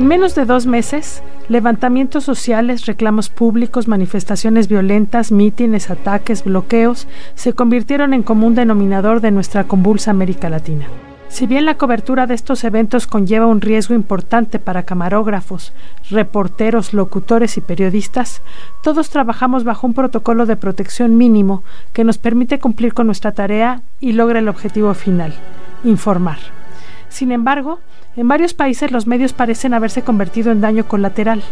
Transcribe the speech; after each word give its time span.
En 0.00 0.06
menos 0.06 0.34
de 0.34 0.46
dos 0.46 0.64
meses, 0.64 1.22
levantamientos 1.50 2.24
sociales, 2.24 2.86
reclamos 2.86 3.28
públicos, 3.28 3.86
manifestaciones 3.86 4.66
violentas, 4.66 5.30
mítines, 5.30 5.90
ataques, 5.90 6.42
bloqueos 6.42 7.06
se 7.34 7.52
convirtieron 7.52 8.14
en 8.14 8.22
común 8.22 8.54
denominador 8.54 9.20
de 9.20 9.30
nuestra 9.30 9.64
convulsa 9.64 10.10
América 10.10 10.48
Latina. 10.48 10.86
Si 11.28 11.46
bien 11.46 11.66
la 11.66 11.76
cobertura 11.76 12.26
de 12.26 12.32
estos 12.32 12.64
eventos 12.64 13.06
conlleva 13.06 13.44
un 13.44 13.60
riesgo 13.60 13.94
importante 13.94 14.58
para 14.58 14.84
camarógrafos, 14.84 15.74
reporteros, 16.08 16.94
locutores 16.94 17.58
y 17.58 17.60
periodistas, 17.60 18.40
todos 18.82 19.10
trabajamos 19.10 19.64
bajo 19.64 19.86
un 19.86 19.92
protocolo 19.92 20.46
de 20.46 20.56
protección 20.56 21.18
mínimo 21.18 21.62
que 21.92 22.04
nos 22.04 22.16
permite 22.16 22.58
cumplir 22.58 22.94
con 22.94 23.04
nuestra 23.04 23.32
tarea 23.32 23.82
y 24.00 24.12
logra 24.12 24.38
el 24.38 24.48
objetivo 24.48 24.94
final, 24.94 25.34
informar. 25.84 26.38
Sin 27.10 27.32
embargo, 27.32 27.80
en 28.16 28.28
varios 28.28 28.54
países 28.54 28.92
los 28.92 29.06
medios 29.06 29.32
parecen 29.32 29.74
haberse 29.74 30.02
convertido 30.02 30.52
en 30.52 30.60
daño 30.60 30.86
colateral. 30.86 31.42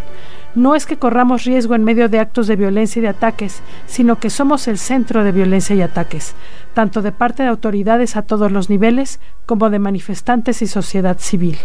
No 0.54 0.74
es 0.74 0.86
que 0.86 0.96
corramos 0.96 1.44
riesgo 1.44 1.74
en 1.74 1.84
medio 1.84 2.08
de 2.08 2.20
actos 2.20 2.46
de 2.46 2.56
violencia 2.56 3.00
y 3.00 3.02
de 3.02 3.08
ataques, 3.08 3.60
sino 3.86 4.18
que 4.18 4.30
somos 4.30 4.66
el 4.68 4.78
centro 4.78 5.24
de 5.24 5.32
violencia 5.32 5.76
y 5.76 5.82
ataques, 5.82 6.34
tanto 6.74 7.02
de 7.02 7.12
parte 7.12 7.42
de 7.42 7.50
autoridades 7.50 8.16
a 8.16 8.22
todos 8.22 8.50
los 8.50 8.70
niveles 8.70 9.20
como 9.46 9.68
de 9.68 9.78
manifestantes 9.78 10.62
y 10.62 10.66
sociedad 10.66 11.18
civil. 11.18 11.58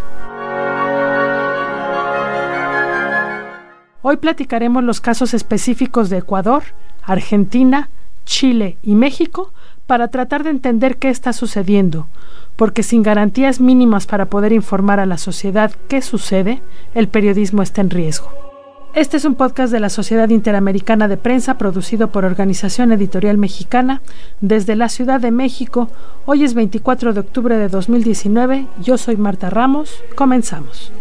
Hoy 4.02 4.18
platicaremos 4.18 4.84
los 4.84 5.00
casos 5.00 5.34
específicos 5.34 6.10
de 6.10 6.18
Ecuador, 6.18 6.64
Argentina, 7.04 7.90
Chile 8.26 8.78
y 8.82 8.96
México 8.96 9.54
para 9.88 10.10
tratar 10.10 10.44
de 10.44 10.50
entender 10.50 10.98
qué 10.98 11.10
está 11.10 11.32
sucediendo, 11.32 12.08
porque 12.56 12.84
sin 12.84 13.04
garantías 13.04 13.60
mínimas 13.60 14.06
para 14.06 14.26
poder 14.26 14.52
informar 14.52 15.00
a 15.00 15.06
la 15.06 15.18
sociedad 15.18 15.72
qué 15.88 16.02
sucede, 16.02 16.62
el 16.94 17.08
periodismo 17.08 17.62
está 17.62 17.82
en 17.82 17.90
riesgo. 17.90 18.30
Este 18.94 19.18
es 19.18 19.26
un 19.26 19.34
podcast 19.34 19.74
de 19.74 19.80
la 19.80 19.90
Sociedad 19.90 20.30
Interamericana 20.30 21.08
de 21.08 21.18
Prensa 21.18 21.58
producido 21.58 22.12
por 22.12 22.26
Organización 22.26 22.92
Editorial 22.92 23.40
Mexicana 23.40 24.04
desde 24.40 24.76
la 24.76 24.88
Ciudad 24.88 25.20
de 25.20 25.32
México. 25.32 25.90
Hoy 26.28 26.44
es 26.44 26.54
24 26.54 27.14
de 27.14 27.20
octubre 27.22 27.58
de 27.58 27.70
2019. 27.70 28.68
Yo 28.84 29.00
soy 29.00 29.18
Marta 29.18 29.50
Ramos. 29.50 30.04
Comenzamos. 30.16 30.92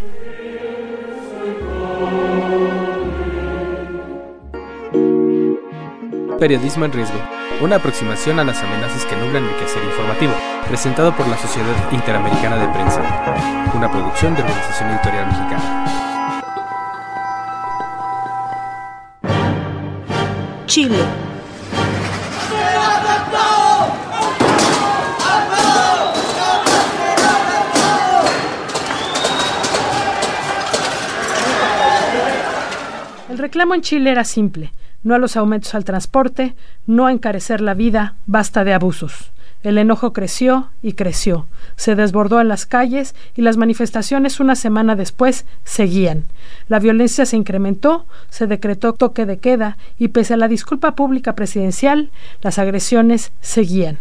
Periodismo 6.39 6.86
en 6.86 6.92
riesgo. 6.92 7.42
Una 7.63 7.77
aproximación 7.77 8.41
a 8.41 8.45
las 8.45 8.61
amenazas 8.61 9.07
que 9.07 9.15
nublan 9.15 9.45
el 9.45 9.55
quehacer 9.55 9.85
informativo. 9.85 10.33
Presentado 10.67 11.17
por 11.17 11.29
la 11.29 11.39
Sociedad 11.39 11.93
Interamericana 11.93 12.57
de 12.57 12.67
Prensa. 12.73 13.01
Una 13.73 13.89
producción 13.89 14.35
de 14.35 14.43
Organización 14.43 14.91
Editorial 14.91 15.27
Mexicana. 15.29 16.33
Chile. 20.67 20.98
El 33.29 33.39
reclamo 33.39 33.75
en 33.77 33.83
Chile 33.83 34.11
era 34.11 34.25
simple, 34.25 34.73
no 35.02 35.14
a 35.14 35.18
los 35.18 35.36
aumentos 35.36 35.74
al 35.74 35.85
transporte, 35.85 36.55
no 36.86 37.07
a 37.07 37.13
encarecer 37.13 37.61
la 37.61 37.74
vida, 37.74 38.14
basta 38.27 38.64
de 38.64 38.74
abusos. 38.74 39.33
El 39.63 39.79
enojo 39.79 40.13
creció 40.13 40.70
y 40.83 40.95
creció, 40.95 41.46
se 41.77 41.95
desbordó 41.95 42.40
en 42.40 42.48
las 42.48 42.67
calles 42.67 43.14
y 43.36 43.42
las 43.42 43.57
manifestaciones 43.57 44.41
una 44.41 44.57
semana 44.57 44.96
después 44.96 45.46
seguían. 45.62 46.24
La 46.68 46.80
violencia 46.80 47.27
se 47.27 47.36
incrementó, 47.36 48.07
se 48.29 48.48
decretó 48.48 48.92
toque 48.92 49.24
de 49.24 49.39
queda 49.39 49.77
y 49.98 50.08
pese 50.08 50.35
a 50.35 50.36
la 50.36 50.48
disculpa 50.48 50.96
pública 50.96 51.36
presidencial, 51.36 52.11
las 52.41 52.58
agresiones 52.58 53.30
seguían. 53.41 53.98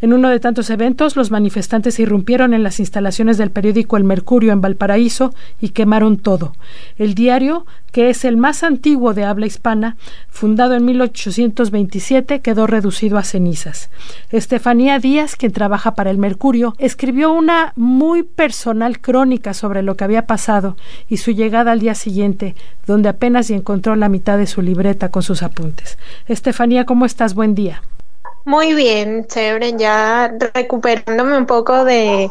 En 0.00 0.12
uno 0.12 0.28
de 0.28 0.38
tantos 0.38 0.70
eventos, 0.70 1.16
los 1.16 1.32
manifestantes 1.32 1.98
irrumpieron 1.98 2.54
en 2.54 2.62
las 2.62 2.78
instalaciones 2.78 3.36
del 3.36 3.50
periódico 3.50 3.96
El 3.96 4.04
Mercurio 4.04 4.52
en 4.52 4.60
Valparaíso 4.60 5.34
y 5.60 5.70
quemaron 5.70 6.18
todo. 6.18 6.52
El 6.98 7.14
diario, 7.14 7.66
que 7.90 8.08
es 8.08 8.24
el 8.24 8.36
más 8.36 8.62
antiguo 8.62 9.12
de 9.12 9.24
habla 9.24 9.46
hispana, 9.46 9.96
fundado 10.28 10.74
en 10.74 10.84
1827, 10.84 12.40
quedó 12.40 12.68
reducido 12.68 13.18
a 13.18 13.24
cenizas. 13.24 13.90
Estefanía 14.30 15.00
Díaz, 15.00 15.34
quien 15.34 15.50
trabaja 15.50 15.96
para 15.96 16.10
El 16.12 16.18
Mercurio, 16.18 16.76
escribió 16.78 17.32
una 17.32 17.72
muy 17.74 18.22
personal 18.22 19.00
crónica 19.00 19.52
sobre 19.52 19.82
lo 19.82 19.96
que 19.96 20.04
había 20.04 20.26
pasado 20.26 20.76
y 21.08 21.16
su 21.16 21.32
llegada 21.32 21.72
al 21.72 21.80
día 21.80 21.96
siguiente, 21.96 22.54
donde 22.86 23.08
apenas 23.08 23.50
y 23.50 23.54
encontró 23.54 23.96
la 23.96 24.08
mitad 24.08 24.38
de 24.38 24.46
su 24.46 24.62
libreta 24.62 25.08
con 25.08 25.24
sus 25.24 25.42
apuntes. 25.42 25.98
Estefanía, 26.28 26.84
¿cómo 26.84 27.04
estás? 27.04 27.34
Buen 27.34 27.56
día. 27.56 27.82
Muy 28.44 28.74
bien, 28.74 29.26
chévere, 29.26 29.74
ya 29.76 30.32
recuperándome 30.54 31.36
un 31.36 31.46
poco 31.46 31.84
de, 31.84 32.30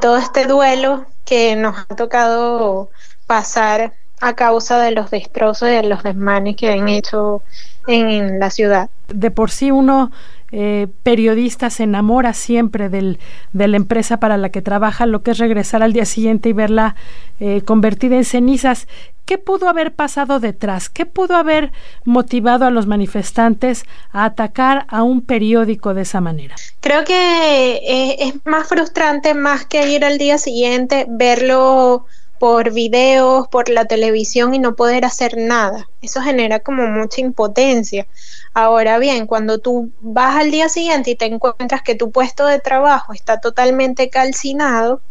todo 0.00 0.16
este 0.16 0.46
duelo 0.46 1.06
que 1.24 1.56
nos 1.56 1.76
ha 1.78 1.94
tocado 1.94 2.90
pasar 3.26 3.92
a 4.20 4.34
causa 4.34 4.80
de 4.80 4.90
los 4.90 5.10
destrozos 5.10 5.68
y 5.68 5.72
de 5.72 5.82
los 5.84 6.02
desmanes 6.02 6.56
que 6.56 6.72
han 6.72 6.88
hecho 6.88 7.42
en 7.86 8.40
la 8.40 8.50
ciudad. 8.50 8.90
De 9.08 9.30
por 9.30 9.50
sí 9.50 9.70
uno 9.70 10.10
eh, 10.50 10.88
periodista 11.02 11.68
se 11.68 11.82
enamora 11.82 12.32
siempre 12.32 12.88
del, 12.88 13.18
de 13.52 13.68
la 13.68 13.76
empresa 13.76 14.18
para 14.18 14.38
la 14.38 14.48
que 14.48 14.62
trabaja, 14.62 15.04
lo 15.04 15.22
que 15.22 15.32
es 15.32 15.38
regresar 15.38 15.82
al 15.82 15.92
día 15.92 16.06
siguiente 16.06 16.48
y 16.48 16.52
verla 16.54 16.96
eh, 17.38 17.60
convertida 17.62 18.16
en 18.16 18.24
cenizas. 18.24 18.88
¿Qué 19.28 19.36
pudo 19.36 19.68
haber 19.68 19.92
pasado 19.92 20.40
detrás? 20.40 20.88
¿Qué 20.88 21.04
pudo 21.04 21.36
haber 21.36 21.70
motivado 22.06 22.64
a 22.64 22.70
los 22.70 22.86
manifestantes 22.86 23.84
a 24.10 24.24
atacar 24.24 24.86
a 24.88 25.02
un 25.02 25.20
periódico 25.20 25.92
de 25.92 26.00
esa 26.00 26.22
manera? 26.22 26.56
Creo 26.80 27.04
que 27.04 27.74
eh, 27.74 28.16
es 28.20 28.34
más 28.46 28.66
frustrante 28.66 29.34
más 29.34 29.66
que 29.66 29.86
ir 29.86 30.02
al 30.02 30.16
día 30.16 30.38
siguiente, 30.38 31.04
verlo 31.10 32.06
por 32.38 32.72
videos, 32.72 33.46
por 33.48 33.68
la 33.68 33.84
televisión 33.84 34.54
y 34.54 34.60
no 34.60 34.76
poder 34.76 35.04
hacer 35.04 35.36
nada. 35.36 35.90
Eso 36.00 36.22
genera 36.22 36.60
como 36.60 36.86
mucha 36.86 37.20
impotencia. 37.20 38.06
Ahora 38.54 38.98
bien, 38.98 39.26
cuando 39.26 39.58
tú 39.58 39.90
vas 40.00 40.36
al 40.36 40.50
día 40.50 40.70
siguiente 40.70 41.10
y 41.10 41.16
te 41.16 41.26
encuentras 41.26 41.82
que 41.82 41.94
tu 41.94 42.10
puesto 42.12 42.46
de 42.46 42.60
trabajo 42.60 43.12
está 43.12 43.40
totalmente 43.40 44.08
calcinado, 44.08 45.02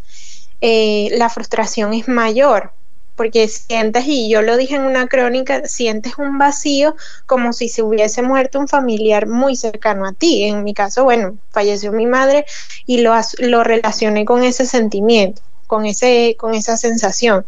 eh, 0.60 1.08
la 1.12 1.28
frustración 1.28 1.94
es 1.94 2.08
mayor, 2.08 2.72
porque 3.18 3.48
sientes, 3.48 4.04
y 4.06 4.30
yo 4.30 4.42
lo 4.42 4.56
dije 4.56 4.76
en 4.76 4.82
una 4.82 5.08
crónica, 5.08 5.66
sientes 5.66 6.16
un 6.18 6.38
vacío 6.38 6.94
como 7.26 7.52
si 7.52 7.68
se 7.68 7.82
hubiese 7.82 8.22
muerto 8.22 8.60
un 8.60 8.68
familiar 8.68 9.26
muy 9.26 9.56
cercano 9.56 10.06
a 10.06 10.12
ti. 10.12 10.44
En 10.44 10.62
mi 10.62 10.72
caso, 10.72 11.02
bueno, 11.02 11.36
falleció 11.50 11.90
mi 11.90 12.06
madre 12.06 12.46
y 12.86 12.98
lo, 12.98 13.12
lo 13.40 13.64
relacioné 13.64 14.24
con 14.24 14.44
ese 14.44 14.66
sentimiento, 14.66 15.42
con, 15.66 15.84
ese, 15.84 16.36
con 16.38 16.54
esa 16.54 16.76
sensación. 16.76 17.44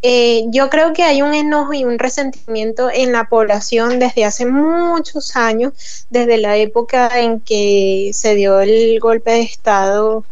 Eh, 0.00 0.44
yo 0.46 0.70
creo 0.70 0.92
que 0.92 1.02
hay 1.02 1.22
un 1.22 1.34
enojo 1.34 1.74
y 1.74 1.84
un 1.84 1.98
resentimiento 1.98 2.88
en 2.88 3.10
la 3.10 3.24
población 3.28 3.98
desde 3.98 4.24
hace 4.24 4.46
muchos 4.46 5.34
años, 5.36 6.06
desde 6.08 6.38
la 6.38 6.56
época 6.56 7.20
en 7.20 7.40
que 7.40 8.12
se 8.14 8.36
dio 8.36 8.60
el 8.60 9.00
golpe 9.00 9.32
de 9.32 9.40
Estado 9.40 10.24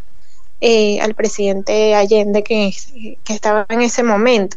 eh, 0.60 1.00
al 1.00 1.16
presidente 1.16 1.96
Allende 1.96 2.44
que, 2.44 2.72
que 3.24 3.34
estaba 3.34 3.66
en 3.68 3.82
ese 3.82 4.04
momento 4.04 4.56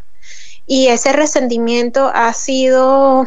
y 0.65 0.87
ese 0.87 1.13
resentimiento 1.13 2.11
ha 2.13 2.33
sido 2.33 3.25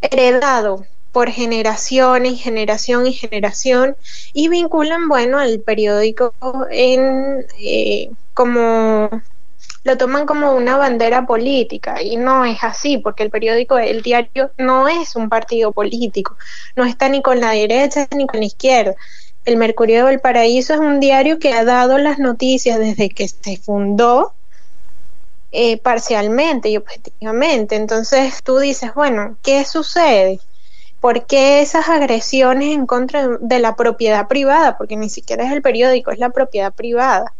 heredado 0.00 0.84
por 1.12 1.30
generaciones, 1.30 2.40
generación 2.40 3.06
y 3.06 3.12
generación 3.12 3.96
y 4.32 4.48
vinculan, 4.48 5.08
bueno, 5.08 5.38
al 5.38 5.60
periódico 5.60 6.32
en, 6.70 7.46
eh, 7.58 8.10
como 8.34 9.10
lo 9.84 9.96
toman 9.96 10.26
como 10.26 10.52
una 10.52 10.76
bandera 10.76 11.26
política 11.26 12.02
y 12.02 12.16
no 12.16 12.44
es 12.44 12.58
así, 12.62 12.98
porque 12.98 13.22
el 13.22 13.30
periódico, 13.30 13.78
el 13.78 14.02
diario 14.02 14.50
no 14.58 14.86
es 14.88 15.16
un 15.16 15.28
partido 15.28 15.72
político, 15.72 16.36
no 16.76 16.84
está 16.84 17.08
ni 17.08 17.22
con 17.22 17.40
la 17.40 17.52
derecha 17.52 18.06
ni 18.14 18.26
con 18.26 18.40
la 18.40 18.46
izquierda. 18.46 18.94
El 19.44 19.56
Mercurio 19.56 20.04
del 20.06 20.20
Paraíso 20.20 20.74
es 20.74 20.80
un 20.80 21.00
diario 21.00 21.38
que 21.38 21.54
ha 21.54 21.64
dado 21.64 21.96
las 21.96 22.18
noticias 22.18 22.78
desde 22.78 23.08
que 23.08 23.28
se 23.28 23.56
fundó 23.56 24.34
eh, 25.50 25.78
parcialmente 25.78 26.68
y 26.68 26.76
objetivamente. 26.76 27.76
Entonces 27.76 28.42
tú 28.42 28.58
dices, 28.58 28.94
bueno, 28.94 29.36
¿qué 29.42 29.64
sucede? 29.64 30.40
¿Por 31.00 31.26
qué 31.26 31.62
esas 31.62 31.88
agresiones 31.88 32.74
en 32.74 32.86
contra 32.86 33.28
de 33.40 33.58
la 33.58 33.76
propiedad 33.76 34.26
privada? 34.28 34.76
Porque 34.76 34.96
ni 34.96 35.08
siquiera 35.08 35.44
es 35.44 35.52
el 35.52 35.62
periódico, 35.62 36.10
es 36.10 36.18
la 36.18 36.30
propiedad 36.30 36.72
privada. 36.72 37.32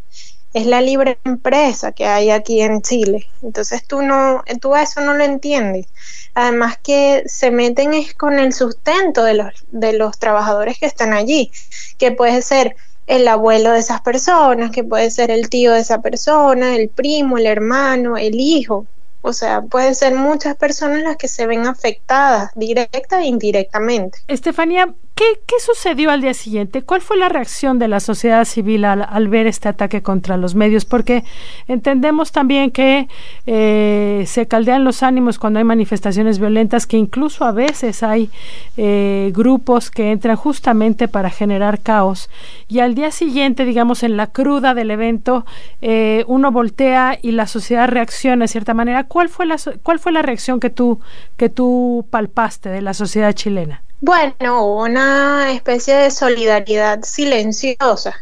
Es 0.54 0.64
la 0.64 0.80
libre 0.80 1.18
empresa 1.24 1.92
que 1.92 2.06
hay 2.06 2.30
aquí 2.30 2.62
en 2.62 2.80
Chile. 2.80 3.28
Entonces 3.42 3.84
tú 3.86 4.00
no, 4.00 4.42
tú 4.60 4.74
eso 4.74 5.00
no 5.02 5.12
lo 5.14 5.24
entiendes. 5.24 5.86
Además 6.34 6.78
que 6.82 7.24
se 7.26 7.50
meten 7.50 7.92
es 7.92 8.14
con 8.14 8.38
el 8.38 8.54
sustento 8.54 9.24
de 9.24 9.34
los, 9.34 9.52
de 9.70 9.92
los 9.92 10.18
trabajadores 10.18 10.78
que 10.78 10.86
están 10.86 11.12
allí, 11.12 11.52
que 11.98 12.12
puede 12.12 12.40
ser 12.40 12.76
el 13.08 13.26
abuelo 13.26 13.72
de 13.72 13.80
esas 13.80 14.02
personas, 14.02 14.70
que 14.70 14.84
puede 14.84 15.10
ser 15.10 15.30
el 15.30 15.48
tío 15.48 15.72
de 15.72 15.80
esa 15.80 16.00
persona, 16.02 16.76
el 16.76 16.90
primo, 16.90 17.38
el 17.38 17.46
hermano, 17.46 18.16
el 18.16 18.38
hijo. 18.38 18.86
O 19.28 19.34
sea, 19.34 19.60
pueden 19.60 19.94
ser 19.94 20.14
muchas 20.14 20.56
personas 20.56 21.02
las 21.02 21.18
que 21.18 21.28
se 21.28 21.46
ven 21.46 21.66
afectadas, 21.66 22.50
directa 22.54 23.20
e 23.20 23.26
indirectamente. 23.26 24.20
Estefanía, 24.26 24.94
¿qué, 25.14 25.24
sucedió 25.60 26.10
al 26.10 26.22
día 26.22 26.32
siguiente? 26.32 26.82
¿Cuál 26.82 27.00
fue 27.00 27.18
la 27.18 27.28
reacción 27.28 27.78
de 27.78 27.88
la 27.88 28.00
sociedad 28.00 28.44
civil 28.44 28.84
al, 28.84 29.28
ver 29.28 29.46
este 29.46 29.68
ataque 29.68 30.02
contra 30.02 30.36
los 30.36 30.54
medios? 30.54 30.84
Porque 30.84 31.24
entendemos 31.66 32.32
también 32.32 32.70
que 32.70 33.08
eh, 33.46 34.24
se 34.26 34.46
caldean 34.46 34.84
los 34.84 35.02
ánimos 35.02 35.38
cuando 35.38 35.58
hay 35.58 35.64
manifestaciones 35.64 36.38
violentas, 36.38 36.86
que 36.86 36.96
incluso 36.96 37.44
a 37.44 37.52
veces 37.52 38.02
hay 38.02 38.30
eh, 38.76 39.32
grupos 39.34 39.90
que 39.90 40.10
entran 40.10 40.36
justamente 40.36 41.08
para 41.08 41.28
generar 41.28 41.80
caos. 41.80 42.30
Y 42.68 42.78
al 42.78 42.94
día 42.94 43.10
siguiente, 43.10 43.64
digamos, 43.64 44.02
en 44.02 44.16
la 44.16 44.28
cruda 44.28 44.72
del 44.72 44.90
evento, 44.90 45.44
eh, 45.82 46.24
uno 46.28 46.50
voltea 46.52 47.18
y 47.20 47.32
la 47.32 47.46
sociedad 47.46 47.88
reacciona 47.88 48.44
de 48.44 48.48
cierta 48.48 48.72
manera. 48.72 49.04
¿Cuál 49.18 49.30
fue 49.30 49.46
la, 49.46 49.56
cuál 49.82 49.98
fue 49.98 50.12
la 50.12 50.22
reacción 50.22 50.60
que 50.60 50.70
tú, 50.70 51.00
que 51.36 51.48
tú 51.48 52.06
palpaste 52.08 52.68
de 52.68 52.82
la 52.82 52.94
sociedad 52.94 53.32
chilena? 53.32 53.82
Bueno, 54.00 54.76
una 54.76 55.50
especie 55.50 55.96
de 55.96 56.12
solidaridad 56.12 57.02
silenciosa. 57.02 58.14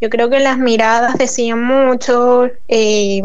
Yo 0.00 0.08
creo 0.10 0.30
que 0.30 0.38
las 0.38 0.56
miradas 0.58 1.18
decían 1.18 1.60
mucho. 1.60 2.48
Eh, 2.68 3.20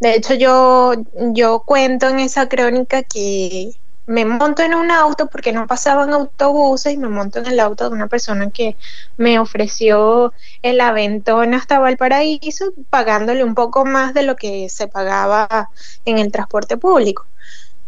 de 0.00 0.14
hecho, 0.14 0.34
yo, 0.34 0.92
yo 1.32 1.60
cuento 1.64 2.10
en 2.10 2.20
esa 2.20 2.50
crónica 2.50 3.02
que 3.02 3.70
me 4.10 4.24
monto 4.24 4.62
en 4.62 4.74
un 4.74 4.90
auto 4.90 5.28
porque 5.28 5.52
no 5.52 5.68
pasaban 5.68 6.12
autobuses 6.12 6.92
y 6.92 6.96
me 6.96 7.08
monto 7.08 7.38
en 7.38 7.46
el 7.46 7.60
auto 7.60 7.88
de 7.88 7.94
una 7.94 8.08
persona 8.08 8.50
que 8.50 8.76
me 9.16 9.38
ofreció 9.38 10.32
el 10.62 10.80
aventón 10.80 11.54
hasta 11.54 11.78
Valparaíso, 11.78 12.72
pagándole 12.90 13.44
un 13.44 13.54
poco 13.54 13.84
más 13.84 14.12
de 14.12 14.24
lo 14.24 14.34
que 14.34 14.68
se 14.68 14.88
pagaba 14.88 15.70
en 16.04 16.18
el 16.18 16.32
transporte 16.32 16.76
público. 16.76 17.24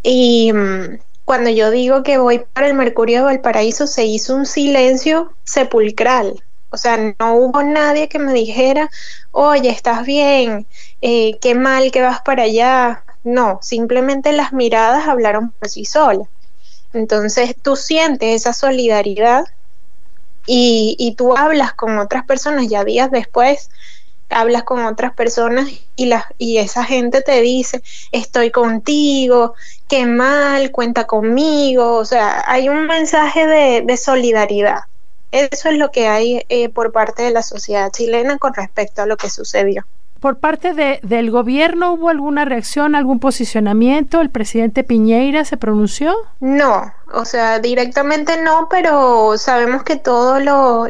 Y 0.04 0.52
mm, 0.52 1.00
cuando 1.24 1.50
yo 1.50 1.72
digo 1.72 2.04
que 2.04 2.18
voy 2.18 2.44
para 2.52 2.68
el 2.68 2.74
Mercurio 2.74 3.18
de 3.18 3.24
Valparaíso, 3.24 3.88
se 3.88 4.04
hizo 4.04 4.36
un 4.36 4.46
silencio 4.46 5.32
sepulcral. 5.42 6.44
O 6.70 6.76
sea, 6.76 6.98
no 7.18 7.34
hubo 7.34 7.64
nadie 7.64 8.08
que 8.08 8.20
me 8.20 8.32
dijera, 8.32 8.88
oye, 9.32 9.70
estás 9.70 10.06
bien, 10.06 10.68
eh, 11.00 11.36
qué 11.40 11.56
mal 11.56 11.90
que 11.90 12.00
vas 12.00 12.20
para 12.22 12.44
allá. 12.44 13.04
No, 13.24 13.58
simplemente 13.62 14.32
las 14.32 14.52
miradas 14.52 15.06
hablaron 15.08 15.52
por 15.52 15.68
sí 15.68 15.84
solas. 15.84 16.28
Entonces 16.92 17.54
tú 17.60 17.76
sientes 17.76 18.42
esa 18.42 18.52
solidaridad 18.52 19.44
y, 20.46 20.96
y 20.98 21.14
tú 21.14 21.36
hablas 21.36 21.72
con 21.72 21.98
otras 21.98 22.24
personas 22.24 22.68
ya 22.68 22.84
días 22.84 23.10
después 23.10 23.70
hablas 24.32 24.64
con 24.64 24.84
otras 24.84 25.14
personas 25.14 25.68
y, 25.96 26.06
la, 26.06 26.26
y 26.38 26.58
esa 26.58 26.84
gente 26.84 27.22
te 27.22 27.40
dice, 27.40 27.82
estoy 28.10 28.50
contigo, 28.50 29.54
qué 29.88 30.06
mal, 30.06 30.70
cuenta 30.70 31.06
conmigo, 31.06 31.96
o 31.96 32.04
sea, 32.04 32.42
hay 32.46 32.68
un 32.68 32.86
mensaje 32.86 33.46
de, 33.46 33.96
solidaridad. 33.96 34.80
Eso 35.30 35.68
es 35.70 35.78
lo 35.78 35.90
que 35.90 36.08
hay 36.08 36.44
eh, 36.48 36.68
por 36.68 36.92
parte 36.92 37.22
de 37.22 37.30
la 37.30 37.42
sociedad 37.42 37.90
chilena 37.90 38.38
con 38.38 38.54
respecto 38.54 39.02
a 39.02 39.06
lo 39.06 39.16
que 39.16 39.30
sucedió 39.30 39.86
por 40.22 40.38
parte 40.38 40.72
de, 40.72 41.00
del 41.02 41.32
gobierno 41.32 41.94
hubo 41.94 42.08
alguna 42.08 42.44
reacción, 42.44 42.94
algún 42.94 43.18
posicionamiento? 43.18 44.20
¿El 44.20 44.30
presidente 44.30 44.84
Piñeira 44.84 45.44
se 45.44 45.56
pronunció? 45.56 46.14
No, 46.38 46.92
o 47.12 47.24
sea, 47.24 47.58
directamente 47.58 48.40
no, 48.40 48.68
pero 48.70 49.36
sabemos 49.36 49.82
que 49.82 49.96
todas 49.96 50.40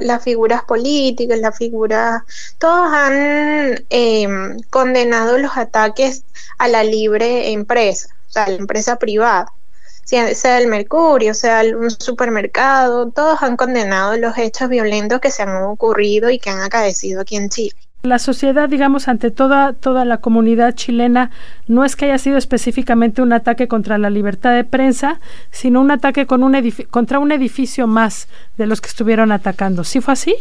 las 0.03 0.23
figuras 0.23 0.65
políticas, 0.65 1.39
las 1.39 1.57
figuras, 1.57 2.23
todos 2.59 2.93
han 2.93 3.83
em, 3.89 4.61
condenado 4.69 5.39
los 5.39 5.57
ataques 5.57 6.25
a 6.59 6.69
la 6.69 6.85
libre 6.85 7.53
empresa, 7.53 8.11
o 8.29 8.33
sea, 8.33 8.49
la 8.49 8.57
empresa 8.57 8.97
privada 8.97 9.47
sea 10.05 10.59
el 10.59 10.67
Mercurio, 10.67 11.33
sea 11.33 11.63
un 11.75 11.91
supermercado, 11.91 13.11
todos 13.11 13.43
han 13.43 13.57
condenado 13.57 14.15
los 14.19 14.37
hechos 14.37 14.69
violentos 14.69 15.21
que 15.21 15.31
se 15.31 15.43
han 15.43 15.63
ocurrido 15.63 16.29
y 16.29 16.39
que 16.39 16.51
han 16.51 16.61
acaecido 16.61 17.23
aquí 17.23 17.37
en 17.37 17.49
Chile. 17.49 17.77
La 18.03 18.19
sociedad, 18.19 18.69
digamos, 18.69 19.07
ante 19.07 19.31
toda, 19.31 19.75
toda 19.75 20.05
la 20.05 20.19
comunidad 20.19 20.75
chilena, 20.75 21.31
no 21.69 21.85
es 21.85 21.95
que 21.95 22.07
haya 22.07 22.19
sido 22.19 22.37
específicamente 22.37 23.23
un 23.23 23.33
ataque 23.33 23.69
contra 23.69 23.97
la 23.97 24.11
libertad 24.11 24.53
de 24.55 24.65
prensa, 24.65 25.21
sino 25.53 25.81
un 25.81 25.93
ataque 25.93 26.27
con 26.27 26.43
un 26.43 26.57
contra 26.91 27.21
un 27.21 27.31
edificio 27.31 27.87
más 27.87 28.27
de 28.59 28.67
los 28.67 28.81
que 28.81 28.89
estuvieron 28.89 29.31
atacando. 29.31 29.85
¿Sí 29.85 30.01
fue 30.01 30.15
así? 30.15 30.35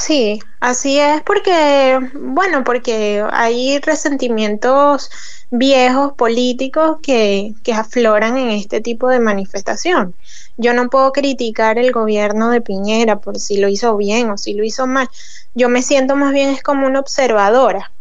Sí, 0.00 0.38
así 0.60 0.98
es 1.00 1.22
porque, 1.22 1.98
bueno, 2.14 2.62
porque 2.64 3.24
hay 3.32 3.78
resentimientos 3.80 5.10
viejos 5.50 6.12
políticos 6.12 6.98
que, 7.02 7.54
que 7.64 7.72
afloran 7.72 8.38
en 8.38 8.50
este 8.50 8.80
tipo 8.80 9.08
de 9.08 9.18
manifestación. 9.18 10.14
Yo 10.56 10.72
no 10.72 10.88
puedo 10.88 11.12
criticar 11.12 11.78
el 11.78 11.90
gobierno 11.92 12.50
de 12.50 12.60
Piñera 12.60 13.20
por 13.20 13.38
si 13.40 13.58
lo 13.58 13.68
hizo 13.68 13.96
bien 13.96 14.30
o 14.30 14.38
si 14.38 14.54
lo 14.54 14.64
hizo 14.64 14.86
mal 14.86 15.08
yo 15.54 15.68
me 15.68 15.82
siento 15.82 16.14
más 16.16 16.32
bien 16.32 16.50
es 16.50 16.62
como 16.62 16.86
una 16.86 17.00
observadora. 17.00 17.92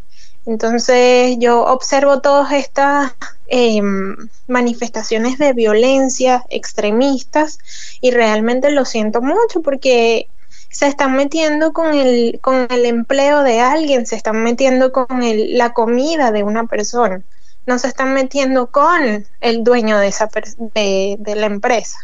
Entonces 0.45 1.37
yo 1.39 1.65
observo 1.65 2.21
todas 2.21 2.51
estas 2.53 3.13
em, 3.47 4.15
manifestaciones 4.47 5.37
de 5.39 5.53
violencia 5.53 6.45
extremistas 6.49 7.57
y 8.01 8.11
realmente 8.11 8.71
lo 8.71 8.85
siento 8.85 9.21
mucho 9.21 9.61
porque 9.61 10.29
se 10.77 10.85
están 10.85 11.15
metiendo 11.15 11.73
con 11.73 11.95
el, 11.95 12.37
con 12.39 12.67
el 12.69 12.85
empleo 12.85 13.41
de 13.41 13.59
alguien, 13.59 14.05
se 14.05 14.15
están 14.15 14.43
metiendo 14.43 14.91
con 14.91 15.23
el, 15.23 15.57
la 15.57 15.73
comida 15.73 16.31
de 16.31 16.43
una 16.43 16.67
persona, 16.67 17.23
no 17.65 17.79
se 17.79 17.87
están 17.87 18.13
metiendo 18.13 18.67
con 18.67 19.25
el 19.41 19.63
dueño 19.63 19.97
de, 19.97 20.09
esa, 20.09 20.29
de, 20.75 21.15
de 21.17 21.35
la 21.35 21.47
empresa. 21.47 21.97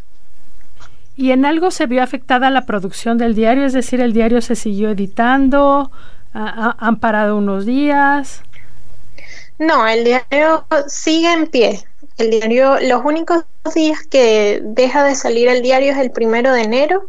¿Y 1.16 1.30
en 1.30 1.46
algo 1.46 1.70
se 1.70 1.86
vio 1.86 2.02
afectada 2.02 2.50
la 2.50 2.66
producción 2.66 3.20
del 3.20 3.36
diario? 3.36 3.64
Es 3.64 3.74
decir, 3.74 4.02
el 4.02 4.12
diario 4.12 4.42
se 4.42 4.56
siguió 4.56 4.90
editando, 4.90 5.92
han 6.34 7.00
parado 7.00 7.38
unos 7.38 7.68
días. 7.68 8.42
No, 9.60 9.88
el 9.88 10.04
diario 10.04 10.66
sigue 10.88 11.32
en 11.32 11.46
pie. 11.46 11.84
El 12.18 12.32
diario, 12.32 12.80
los 12.82 13.06
únicos 13.06 13.46
días 13.76 14.00
que 14.10 14.62
deja 14.64 15.04
de 15.04 15.14
salir 15.14 15.48
el 15.48 15.62
diario 15.62 15.92
es 15.92 16.00
el 16.00 16.10
primero 16.10 16.52
de 16.52 16.64
enero 16.64 17.08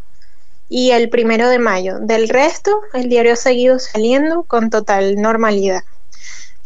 y 0.69 0.91
el 0.91 1.09
primero 1.09 1.49
de 1.49 1.59
mayo. 1.59 1.99
Del 2.01 2.29
resto, 2.29 2.71
el 2.93 3.09
diario 3.09 3.35
ha 3.35 3.37
seguido 3.37 3.79
saliendo 3.79 4.43
con 4.45 4.71
total 4.71 5.17
normalidad, 5.17 5.83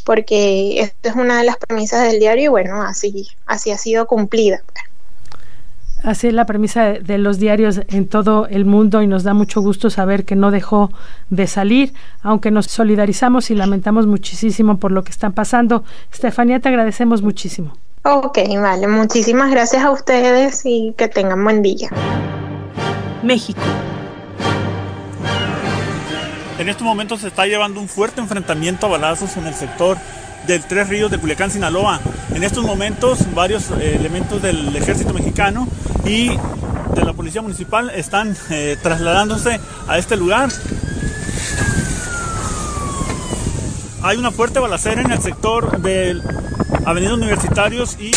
porque 0.05 0.81
esta 0.81 1.11
es 1.11 1.17
una 1.17 1.39
de 1.39 1.45
las 1.45 1.57
premisas 1.57 2.03
del 2.03 2.21
diario 2.21 2.45
y 2.45 2.49
bueno, 2.49 2.83
así, 2.83 3.29
así 3.47 3.71
ha 3.71 3.79
sido 3.79 4.07
cumplida. 4.07 4.61
Pues. 4.67 4.89
Así 6.03 6.29
es 6.29 6.35
la 6.35 6.47
premisa 6.47 6.93
de, 6.93 7.19
los 7.19 7.39
diarios 7.39 7.81
en 7.89 8.07
todo 8.07 8.47
el 8.47 8.65
mundo 8.65 9.03
y 9.03 9.07
nos 9.07 9.25
da 9.25 9.35
mucho 9.35 9.61
gusto 9.61 9.91
saber 9.91 10.25
que 10.25 10.37
no 10.37 10.51
dejó 10.51 10.93
de 11.29 11.47
salir, 11.47 11.93
aunque 12.23 12.51
nos 12.51 12.67
solidarizamos 12.67 13.51
y 13.51 13.57
lamentamos 13.57 14.07
muchísimo 14.07 14.79
por 14.79 14.93
lo 14.93 15.03
que 15.03 15.11
están 15.11 15.33
pasando. 15.33 15.83
Estefanía, 16.13 16.61
te 16.61 16.69
agradecemos 16.69 17.23
muchísimo. 17.23 17.77
Ok, 18.05 18.39
vale, 18.61 18.87
muchísimas 18.87 19.51
gracias 19.51 19.85
a 19.85 19.91
ustedes 19.91 20.63
y 20.65 20.95
que 20.97 21.09
tengan 21.09 21.43
buen 21.43 21.63
día. 21.63 21.91
México. 23.23 23.61
En 26.59 26.69
estos 26.69 26.85
momentos 26.85 27.21
se 27.21 27.29
está 27.29 27.47
llevando 27.47 27.81
un 27.81 27.89
fuerte 27.89 28.21
enfrentamiento 28.21 28.87
a 28.87 28.89
balazos 28.89 29.37
en 29.37 29.47
el 29.47 29.55
sector 29.55 29.97
del 30.47 30.65
Tres 30.65 30.89
Ríos 30.89 31.11
de 31.11 31.19
Culiacán, 31.19 31.51
Sinaloa. 31.51 32.01
En 32.35 32.43
estos 32.43 32.65
momentos 32.65 33.33
varios 33.35 33.71
eh, 33.71 33.97
elementos 33.97 34.43
del 34.43 34.75
ejército 34.75 35.15
mexicano 35.15 35.69
y 36.05 36.29
de 36.95 37.05
la 37.05 37.13
policía 37.13 37.43
municipal 37.43 37.91
están 37.91 38.37
eh, 38.51 38.77
trasladándose 38.83 39.61
a 39.87 39.99
este 39.99 40.17
lugar. 40.17 40.51
hay 44.03 44.17
una 44.17 44.31
fuerte 44.31 44.59
balacera 44.59 45.03
en 45.03 45.11
el 45.11 45.21
sector 45.21 45.81
de 45.83 46.21
Avenida 46.85 47.15
Universitarios 47.15 47.97
y... 48.01 48.11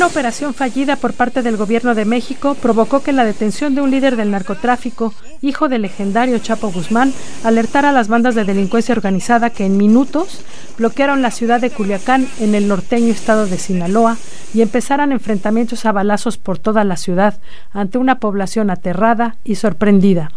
Una 0.00 0.06
operación 0.06 0.54
fallida 0.54 0.96
por 0.96 1.12
parte 1.12 1.42
del 1.42 1.58
gobierno 1.58 1.94
de 1.94 2.06
México 2.06 2.54
provocó 2.54 3.02
que 3.02 3.12
la 3.12 3.26
detención 3.26 3.74
de 3.74 3.82
un 3.82 3.90
líder 3.90 4.16
del 4.16 4.30
narcotráfico, 4.30 5.12
hijo 5.42 5.68
del 5.68 5.82
legendario 5.82 6.38
Chapo 6.38 6.70
Guzmán, 6.70 7.12
alertara 7.44 7.90
a 7.90 7.92
las 7.92 8.08
bandas 8.08 8.34
de 8.34 8.46
delincuencia 8.46 8.94
organizada 8.94 9.50
que 9.50 9.66
en 9.66 9.76
minutos 9.76 10.42
bloquearon 10.78 11.20
la 11.20 11.30
ciudad 11.30 11.60
de 11.60 11.68
Culiacán 11.68 12.26
en 12.40 12.54
el 12.54 12.66
norteño 12.66 13.12
estado 13.12 13.44
de 13.44 13.58
Sinaloa 13.58 14.16
y 14.54 14.62
empezaran 14.62 15.12
enfrentamientos 15.12 15.84
a 15.84 15.92
balazos 15.92 16.38
por 16.38 16.58
toda 16.58 16.82
la 16.84 16.96
ciudad 16.96 17.38
ante 17.70 17.98
una 17.98 18.20
población 18.20 18.70
aterrada 18.70 19.36
y 19.44 19.56
sorprendida. 19.56 20.32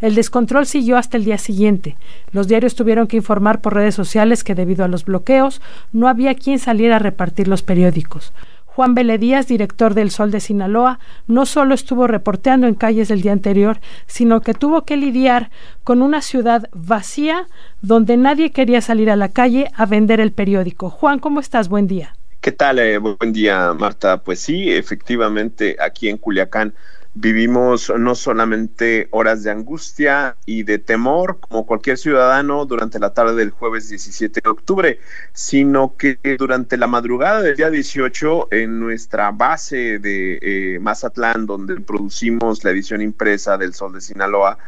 El 0.00 0.14
descontrol 0.14 0.66
siguió 0.66 0.96
hasta 0.96 1.16
el 1.16 1.24
día 1.24 1.36
siguiente. 1.36 1.96
Los 2.32 2.46
diarios 2.46 2.76
tuvieron 2.76 3.08
que 3.08 3.16
informar 3.16 3.60
por 3.60 3.74
redes 3.74 3.96
sociales 3.96 4.44
que 4.44 4.54
debido 4.54 4.84
a 4.84 4.88
los 4.88 5.04
bloqueos 5.04 5.60
no 5.92 6.06
había 6.06 6.34
quien 6.36 6.60
saliera 6.60 6.96
a 6.96 7.00
repartir 7.00 7.48
los 7.48 7.62
periódicos. 7.62 8.32
Juan 8.74 8.94
Vélez 8.94 9.18
Díaz, 9.18 9.48
director 9.48 9.94
del 9.94 10.10
Sol 10.10 10.30
de 10.30 10.38
Sinaloa, 10.38 11.00
no 11.26 11.44
solo 11.44 11.74
estuvo 11.74 12.06
reporteando 12.06 12.68
en 12.68 12.74
calles 12.74 13.08
del 13.08 13.20
día 13.20 13.32
anterior, 13.32 13.80
sino 14.06 14.42
que 14.42 14.54
tuvo 14.54 14.84
que 14.84 14.96
lidiar 14.96 15.50
con 15.82 16.02
una 16.02 16.22
ciudad 16.22 16.68
vacía 16.72 17.48
donde 17.82 18.16
nadie 18.16 18.52
quería 18.52 18.80
salir 18.80 19.10
a 19.10 19.16
la 19.16 19.28
calle 19.28 19.70
a 19.74 19.86
vender 19.86 20.20
el 20.20 20.30
periódico. 20.30 20.88
Juan, 20.88 21.18
¿cómo 21.18 21.40
estás? 21.40 21.68
Buen 21.68 21.88
día. 21.88 22.14
¿Qué 22.40 22.52
tal? 22.52 22.78
Eh, 22.78 22.98
buen 22.98 23.32
día, 23.32 23.74
Marta. 23.74 24.18
Pues 24.18 24.40
sí, 24.40 24.72
efectivamente, 24.72 25.76
aquí 25.78 26.08
en 26.08 26.16
Culiacán 26.16 26.72
Vivimos 27.14 27.92
no 27.98 28.14
solamente 28.14 29.08
horas 29.10 29.42
de 29.42 29.50
angustia 29.50 30.36
y 30.46 30.62
de 30.62 30.78
temor, 30.78 31.40
como 31.40 31.66
cualquier 31.66 31.98
ciudadano, 31.98 32.66
durante 32.66 33.00
la 33.00 33.12
tarde 33.12 33.34
del 33.34 33.50
jueves 33.50 33.88
17 33.88 34.40
de 34.44 34.48
octubre, 34.48 35.00
sino 35.32 35.96
que 35.96 36.18
durante 36.38 36.76
la 36.76 36.86
madrugada 36.86 37.42
del 37.42 37.56
día 37.56 37.68
18, 37.68 38.48
en 38.52 38.78
nuestra 38.78 39.32
base 39.32 39.98
de 39.98 40.38
eh, 40.40 40.78
Mazatlán, 40.78 41.46
donde 41.46 41.80
producimos 41.80 42.62
la 42.62 42.70
edición 42.70 43.02
impresa 43.02 43.58
del 43.58 43.74
Sol 43.74 43.92
de 43.92 44.00
Sinaloa, 44.00 44.58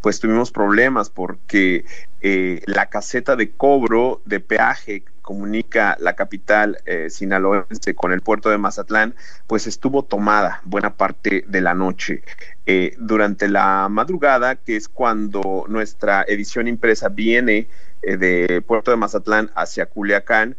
pues 0.00 0.20
tuvimos 0.20 0.50
problemas 0.50 1.10
porque 1.10 1.84
eh, 2.22 2.62
la 2.64 2.86
caseta 2.86 3.36
de 3.36 3.50
cobro 3.50 4.22
de 4.24 4.40
peaje 4.40 5.04
comunica 5.30 5.96
la 6.00 6.16
capital 6.16 6.78
eh, 6.86 7.08
sinaloense 7.08 7.94
con 7.94 8.10
el 8.10 8.20
puerto 8.20 8.50
de 8.50 8.58
Mazatlán, 8.58 9.14
pues 9.46 9.68
estuvo 9.68 10.02
tomada 10.02 10.60
buena 10.64 10.96
parte 10.96 11.44
de 11.46 11.60
la 11.60 11.72
noche. 11.72 12.24
Eh, 12.66 12.96
durante 12.98 13.48
la 13.48 13.86
madrugada, 13.88 14.56
que 14.56 14.74
es 14.74 14.88
cuando 14.88 15.66
nuestra 15.68 16.24
edición 16.26 16.66
impresa 16.66 17.10
viene 17.10 17.68
eh, 18.02 18.16
del 18.16 18.62
puerto 18.62 18.90
de 18.90 18.96
Mazatlán 18.96 19.52
hacia 19.54 19.86
Culiacán, 19.86 20.56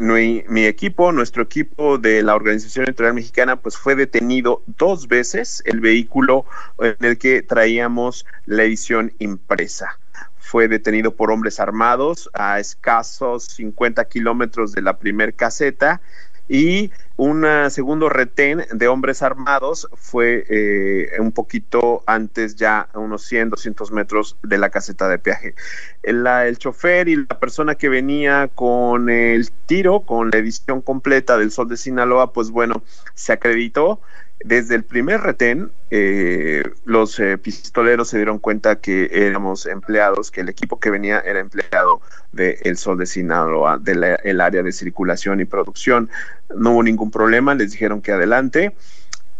mi, 0.00 0.64
equipo, 0.64 1.12
nuestro 1.12 1.42
equipo 1.42 1.98
de 1.98 2.22
la 2.22 2.36
Organización 2.36 2.86
Editorial 2.86 3.12
Mexicana, 3.12 3.56
pues 3.56 3.76
fue 3.76 3.96
detenido 3.96 4.62
dos 4.66 5.08
veces 5.08 5.62
el 5.66 5.80
vehículo 5.80 6.46
en 6.78 6.96
el 7.04 7.18
que 7.18 7.42
traíamos 7.42 8.24
la 8.46 8.62
edición 8.62 9.12
impresa 9.18 9.98
fue 10.44 10.68
detenido 10.68 11.16
por 11.16 11.30
hombres 11.30 11.58
armados 11.58 12.30
a 12.34 12.60
escasos 12.60 13.44
50 13.44 14.04
kilómetros 14.04 14.72
de 14.72 14.82
la 14.82 14.98
primer 14.98 15.34
caseta 15.34 16.02
y 16.46 16.90
un 17.16 17.46
segundo 17.70 18.10
retén 18.10 18.64
de 18.70 18.88
hombres 18.88 19.22
armados 19.22 19.88
fue 19.94 20.44
eh, 20.50 21.08
un 21.18 21.32
poquito 21.32 22.02
antes 22.06 22.56
ya, 22.56 22.88
unos 22.92 23.24
100, 23.24 23.50
200 23.50 23.92
metros 23.92 24.36
de 24.42 24.58
la 24.58 24.68
caseta 24.68 25.08
de 25.08 25.18
peaje. 25.18 25.54
El, 26.02 26.26
el, 26.26 26.58
chofer 26.58 27.08
y 27.08 27.16
la 27.16 27.38
persona 27.38 27.76
que 27.76 27.88
venía 27.88 28.50
con 28.54 29.08
el 29.08 29.50
tiro, 29.64 30.00
con 30.00 30.30
la 30.30 30.38
edición 30.38 30.82
completa 30.82 31.38
del 31.38 31.50
Sol 31.50 31.68
de 31.68 31.78
Sinaloa, 31.78 32.34
pues 32.34 32.50
bueno, 32.50 32.82
se 33.14 33.32
acreditó, 33.32 34.00
desde 34.44 34.74
el 34.74 34.84
primer 34.84 35.22
retén, 35.22 35.72
eh, 35.90 36.62
los 36.84 37.18
eh, 37.18 37.38
pistoleros 37.38 38.08
se 38.08 38.18
dieron 38.18 38.38
cuenta 38.38 38.76
que 38.76 39.08
éramos 39.10 39.64
empleados, 39.64 40.30
que 40.30 40.42
el 40.42 40.50
equipo 40.50 40.78
que 40.78 40.90
venía 40.90 41.20
era 41.20 41.40
empleado 41.40 42.02
del 42.30 42.56
El 42.62 42.76
Sol 42.76 42.98
de 42.98 43.06
Sinaloa, 43.06 43.78
del 43.78 44.40
área 44.42 44.62
de 44.62 44.70
circulación 44.70 45.40
y 45.40 45.46
producción. 45.46 46.10
No 46.54 46.72
hubo 46.72 46.82
ningún 46.82 47.10
problema, 47.10 47.54
les 47.54 47.72
dijeron 47.72 48.02
que 48.02 48.12
adelante. 48.12 48.76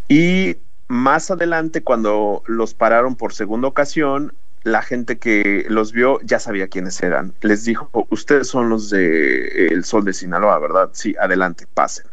Y 0.08 0.56
más 0.88 1.30
adelante, 1.30 1.82
cuando 1.82 2.42
los 2.46 2.73
pararon 2.73 3.14
por 3.14 3.34
segunda 3.34 3.68
ocasión, 3.68 4.32
la 4.62 4.80
gente 4.80 5.18
que 5.18 5.66
los 5.68 5.92
vio 5.92 6.18
ya 6.23 6.38
sabía 6.38 6.68
quiénes 6.68 7.02
eran. 7.02 7.34
Les 7.42 7.64
dijo, 7.64 7.90
ustedes 8.08 8.49
son 8.49 8.70
los 8.70 8.88
de 8.88 9.66
El 9.66 9.84
Sol 9.84 10.06
de 10.06 10.14
Sinaloa, 10.14 10.58
¿verdad? 10.58 10.88
Sí, 10.94 11.14
adelante, 11.20 11.66
pasen 11.75 12.06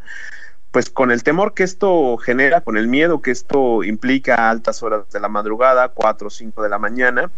pues 0.71 0.89
con 0.89 1.11
el 1.11 1.23
temor 1.23 1.53
que 1.53 1.63
esto 1.63 2.17
genera, 2.17 2.61
con 2.61 2.77
el 2.77 2.87
miedo 2.87 3.21
que 3.21 3.31
esto 3.31 3.83
implica 3.83 4.35
a 4.35 4.49
altas 4.49 4.81
horas 4.83 5.09
de 5.11 5.19
la 5.19 5.27
madrugada, 5.27 5.89
4 5.89 6.27
o 6.27 6.29
5 6.29 6.63
de 6.63 6.69
la 6.69 6.79
mañana, 6.79 7.29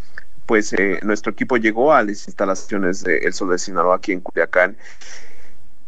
pues 0.46 0.74
eh, 0.74 1.00
nuestro 1.04 1.32
equipo 1.32 1.58
llegó 1.58 1.94
a 1.94 2.04
las 2.04 2.28
instalaciones 2.28 3.04
de 3.04 3.18
El 3.20 3.34
Sol 3.34 3.50
de 3.50 3.58
Sinaloa 3.58 3.96
aquí 3.96 4.12
en 4.12 4.22
Culiacán. 4.22 4.78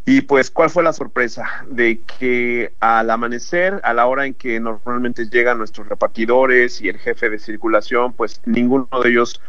Y 0.08 0.20
pues, 0.20 0.52
¿cuál 0.52 0.70
fue 0.70 0.84
la 0.84 0.92
sorpresa? 0.92 1.64
De 1.68 2.00
que 2.00 2.72
al 2.78 3.10
amanecer, 3.10 3.80
a 3.82 3.92
la 3.92 4.06
hora 4.06 4.24
en 4.24 4.34
que 4.34 4.60
normalmente 4.60 5.28
llegan 5.28 5.58
nuestros 5.58 5.88
repartidores 5.88 6.80
y 6.80 6.88
el 6.88 6.98
jefe 6.98 7.28
de 7.28 7.40
circulación, 7.40 8.12
pues 8.12 8.40
ninguno 8.44 8.88
de 9.02 9.10
ellos 9.10 9.40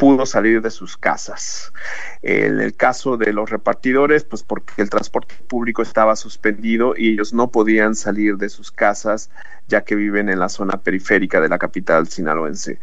pudo 0.00 0.24
salir 0.24 0.62
de 0.62 0.70
sus 0.70 0.96
casas. 0.96 1.74
En 2.22 2.58
el 2.58 2.74
caso 2.74 3.18
de 3.18 3.34
los 3.34 3.50
repartidores, 3.50 4.24
pues 4.24 4.42
porque 4.42 4.80
el 4.80 4.88
transporte 4.88 5.34
público 5.46 5.82
estaba 5.82 6.16
suspendido 6.16 6.94
y 6.96 7.10
ellos 7.12 7.34
no 7.34 7.50
podían 7.50 7.94
salir 7.94 8.38
de 8.38 8.48
sus 8.48 8.70
casas 8.70 9.28
ya 9.68 9.82
que 9.82 9.94
viven 9.94 10.30
en 10.30 10.38
la 10.38 10.48
zona 10.48 10.78
periférica 10.78 11.38
de 11.38 11.50
la 11.50 11.58
capital 11.58 12.08
sinaloense. 12.08 12.78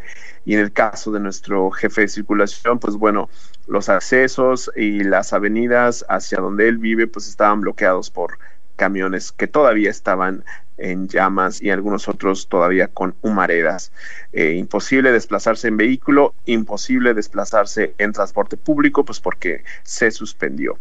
Y 0.46 0.54
en 0.54 0.60
el 0.60 0.72
caso 0.72 1.12
de 1.12 1.20
nuestro 1.20 1.72
jefe 1.72 2.02
de 2.02 2.08
circulación, 2.08 2.78
pues 2.78 2.96
bueno, 2.96 3.32
los 3.66 3.90
accesos 3.90 4.70
y 4.76 5.04
las 5.04 5.34
avenidas 5.34 6.06
hacia 6.10 6.38
donde 6.38 6.68
él 6.68 6.78
vive 6.78 7.08
pues 7.08 7.28
estaban 7.28 7.62
bloqueados 7.62 8.12
por 8.12 8.38
camiones 8.78 9.34
que 9.34 9.48
todavía 9.48 9.90
estaban 9.90 10.46
en 10.78 11.08
llamas 11.08 11.62
y 11.62 11.72
algunos 11.72 12.08
otros 12.08 12.48
todavía 12.48 12.88
con 12.88 13.16
humaredas. 13.22 13.92
Eh, 14.32 14.54
imposible 14.54 15.12
desplazarse 15.12 15.68
en 15.68 15.78
vehículo, 15.78 16.34
imposible 16.46 17.14
desplazarse 17.14 17.94
en 17.98 18.14
transporte 18.14 18.56
público, 18.56 19.04
pues 19.04 19.20
porque 19.20 19.64
se 19.84 20.12
suspendió. 20.12 20.78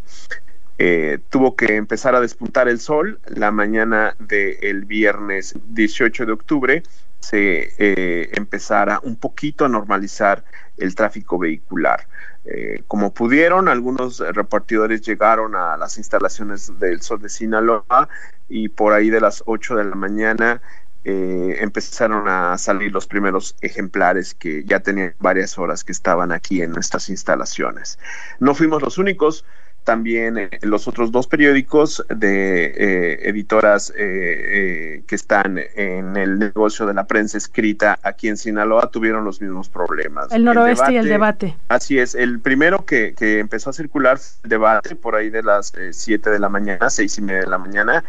Eh, 0.78 1.18
tuvo 1.30 1.56
que 1.56 1.76
empezar 1.76 2.14
a 2.14 2.20
despuntar 2.20 2.68
el 2.68 2.78
sol 2.78 3.18
la 3.26 3.50
mañana 3.50 4.14
del 4.18 4.84
viernes 4.84 5.54
18 5.68 6.26
de 6.26 6.32
octubre, 6.32 6.82
se 7.18 7.72
eh, 7.78 8.28
empezara 8.34 9.00
un 9.02 9.16
poquito 9.16 9.64
a 9.64 9.68
normalizar 9.68 10.44
el 10.76 10.94
tráfico 10.94 11.38
vehicular. 11.38 12.06
Eh, 12.48 12.82
como 12.86 13.12
pudieron, 13.12 13.68
algunos 13.68 14.20
repartidores 14.20 15.02
llegaron 15.02 15.56
a 15.56 15.76
las 15.76 15.98
instalaciones 15.98 16.78
del 16.78 17.02
Sol 17.02 17.20
de 17.20 17.28
Sinaloa 17.28 18.08
y 18.48 18.68
por 18.68 18.92
ahí 18.92 19.10
de 19.10 19.20
las 19.20 19.42
8 19.46 19.74
de 19.76 19.84
la 19.84 19.96
mañana 19.96 20.62
eh, 21.08 21.58
empezaron 21.60 22.28
a 22.28 22.58
salir 22.58 22.92
los 22.92 23.06
primeros 23.06 23.56
ejemplares 23.60 24.34
que 24.34 24.64
ya 24.64 24.80
tenían 24.80 25.14
varias 25.20 25.56
horas 25.56 25.84
que 25.84 25.92
estaban 25.92 26.32
aquí 26.32 26.62
en 26.62 26.72
nuestras 26.72 27.08
instalaciones. 27.08 27.98
No 28.40 28.54
fuimos 28.54 28.82
los 28.82 28.98
únicos, 28.98 29.44
también 29.86 30.36
eh, 30.36 30.50
los 30.62 30.88
otros 30.88 31.12
dos 31.12 31.28
periódicos 31.28 32.04
de 32.08 32.66
eh, 32.66 33.28
editoras 33.28 33.92
eh, 33.96 35.04
que 35.06 35.14
están 35.14 35.60
en 35.76 36.16
el 36.16 36.40
negocio 36.40 36.86
de 36.86 36.92
la 36.92 37.06
prensa 37.06 37.38
escrita 37.38 37.96
aquí 38.02 38.26
en 38.28 38.36
Sinaloa 38.36 38.90
tuvieron 38.90 39.24
los 39.24 39.40
mismos 39.40 39.68
problemas. 39.68 40.32
El 40.32 40.44
noroeste 40.44 40.92
y 40.92 40.96
el 40.96 41.08
debate. 41.08 41.56
Así 41.68 42.00
es, 42.00 42.16
el 42.16 42.40
primero 42.40 42.84
que, 42.84 43.14
que 43.14 43.38
empezó 43.38 43.70
a 43.70 43.72
circular 43.72 44.18
el 44.42 44.50
debate 44.50 44.96
por 44.96 45.14
ahí 45.14 45.30
de 45.30 45.44
las 45.44 45.72
7 45.90 46.30
de 46.30 46.38
la 46.40 46.48
mañana, 46.48 46.90
seis 46.90 47.16
y 47.18 47.22
media 47.22 47.42
de 47.42 47.46
la 47.46 47.58
mañana, 47.58 48.04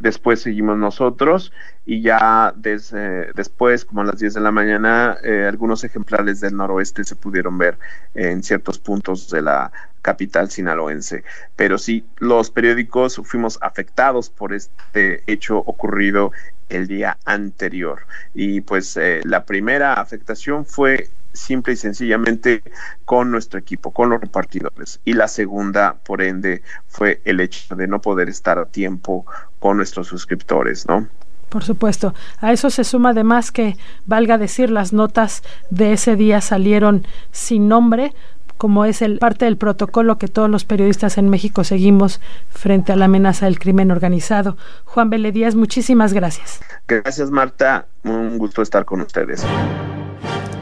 después 0.00 0.40
seguimos 0.40 0.78
nosotros 0.78 1.52
y 1.84 2.00
ya 2.00 2.54
después, 2.54 3.84
como 3.84 4.02
a 4.02 4.04
las 4.04 4.18
10 4.18 4.34
de 4.34 4.40
la 4.40 4.52
mañana, 4.52 5.18
algunos 5.48 5.82
ejemplares 5.82 6.40
del 6.40 6.56
noroeste 6.56 7.02
se 7.02 7.16
pudieron 7.16 7.58
ver 7.58 7.76
en 8.14 8.42
ciertos 8.44 8.78
puntos 8.78 9.30
de 9.30 9.42
la 9.42 9.72
capital 10.06 10.48
sinaloense. 10.52 11.24
Pero 11.56 11.78
sí, 11.78 12.04
los 12.18 12.50
periódicos 12.50 13.20
fuimos 13.24 13.58
afectados 13.60 14.30
por 14.30 14.54
este 14.54 15.24
hecho 15.26 15.58
ocurrido 15.58 16.30
el 16.68 16.86
día 16.86 17.18
anterior. 17.24 18.06
Y 18.32 18.60
pues 18.60 18.96
eh, 18.96 19.20
la 19.24 19.44
primera 19.44 19.94
afectación 19.94 20.64
fue 20.64 21.08
simple 21.32 21.72
y 21.72 21.76
sencillamente 21.76 22.62
con 23.04 23.32
nuestro 23.32 23.58
equipo, 23.58 23.90
con 23.90 24.10
los 24.10 24.20
repartidores. 24.20 25.00
Y 25.04 25.14
la 25.14 25.26
segunda, 25.26 25.96
por 26.04 26.22
ende, 26.22 26.62
fue 26.86 27.20
el 27.24 27.40
hecho 27.40 27.74
de 27.74 27.88
no 27.88 28.00
poder 28.00 28.28
estar 28.28 28.60
a 28.60 28.66
tiempo 28.66 29.26
con 29.58 29.76
nuestros 29.76 30.06
suscriptores, 30.06 30.86
¿no? 30.86 31.08
Por 31.48 31.64
supuesto. 31.64 32.14
A 32.40 32.52
eso 32.52 32.70
se 32.70 32.84
suma 32.84 33.10
además 33.10 33.50
que, 33.50 33.76
valga 34.04 34.38
decir, 34.38 34.70
las 34.70 34.92
notas 34.92 35.42
de 35.70 35.92
ese 35.92 36.14
día 36.14 36.40
salieron 36.40 37.06
sin 37.32 37.68
nombre, 37.68 38.14
como 38.56 38.84
es 38.84 39.02
el, 39.02 39.18
parte 39.18 39.44
del 39.44 39.56
protocolo 39.56 40.18
que 40.18 40.28
todos 40.28 40.50
los 40.50 40.64
periodistas 40.64 41.18
en 41.18 41.28
México 41.28 41.64
seguimos 41.64 42.20
frente 42.50 42.92
a 42.92 42.96
la 42.96 43.06
amenaza 43.06 43.46
del 43.46 43.58
crimen 43.58 43.90
organizado. 43.90 44.56
Juan 44.84 45.10
Díaz, 45.10 45.54
muchísimas 45.54 46.12
gracias. 46.12 46.60
Gracias, 46.86 47.30
Marta. 47.30 47.86
Un 48.04 48.38
gusto 48.38 48.62
estar 48.62 48.84
con 48.84 49.00
ustedes. 49.00 49.44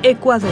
Ecuador. 0.02 0.50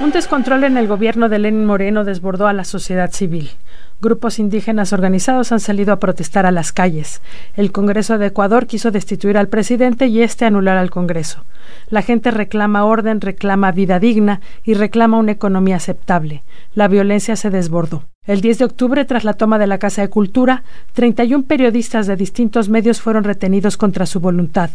Un 0.00 0.12
descontrol 0.12 0.64
en 0.64 0.76
el 0.76 0.86
gobierno 0.86 1.28
de 1.28 1.38
Lenin 1.38 1.66
Moreno 1.66 2.04
desbordó 2.04 2.46
a 2.46 2.52
la 2.52 2.64
sociedad 2.64 3.10
civil. 3.10 3.50
Grupos 4.00 4.38
indígenas 4.38 4.92
organizados 4.92 5.50
han 5.50 5.58
salido 5.58 5.92
a 5.92 5.98
protestar 5.98 6.46
a 6.46 6.52
las 6.52 6.70
calles. 6.70 7.20
El 7.56 7.72
Congreso 7.72 8.16
de 8.16 8.26
Ecuador 8.26 8.68
quiso 8.68 8.92
destituir 8.92 9.36
al 9.36 9.48
presidente 9.48 10.06
y 10.06 10.22
este 10.22 10.44
anular 10.44 10.76
al 10.76 10.90
Congreso. 10.90 11.44
La 11.88 12.02
gente 12.02 12.30
reclama 12.30 12.84
orden, 12.84 13.20
reclama 13.20 13.72
vida 13.72 13.98
digna 13.98 14.40
y 14.62 14.74
reclama 14.74 15.18
una 15.18 15.32
economía 15.32 15.74
aceptable. 15.76 16.44
La 16.74 16.86
violencia 16.86 17.34
se 17.34 17.50
desbordó. 17.50 18.04
El 18.24 18.40
10 18.40 18.58
de 18.58 18.64
octubre, 18.66 19.04
tras 19.04 19.24
la 19.24 19.32
toma 19.32 19.58
de 19.58 19.66
la 19.66 19.78
Casa 19.78 20.02
de 20.02 20.10
Cultura, 20.10 20.62
31 20.92 21.46
periodistas 21.46 22.06
de 22.06 22.14
distintos 22.14 22.68
medios 22.68 23.00
fueron 23.00 23.24
retenidos 23.24 23.76
contra 23.76 24.06
su 24.06 24.20
voluntad. 24.20 24.70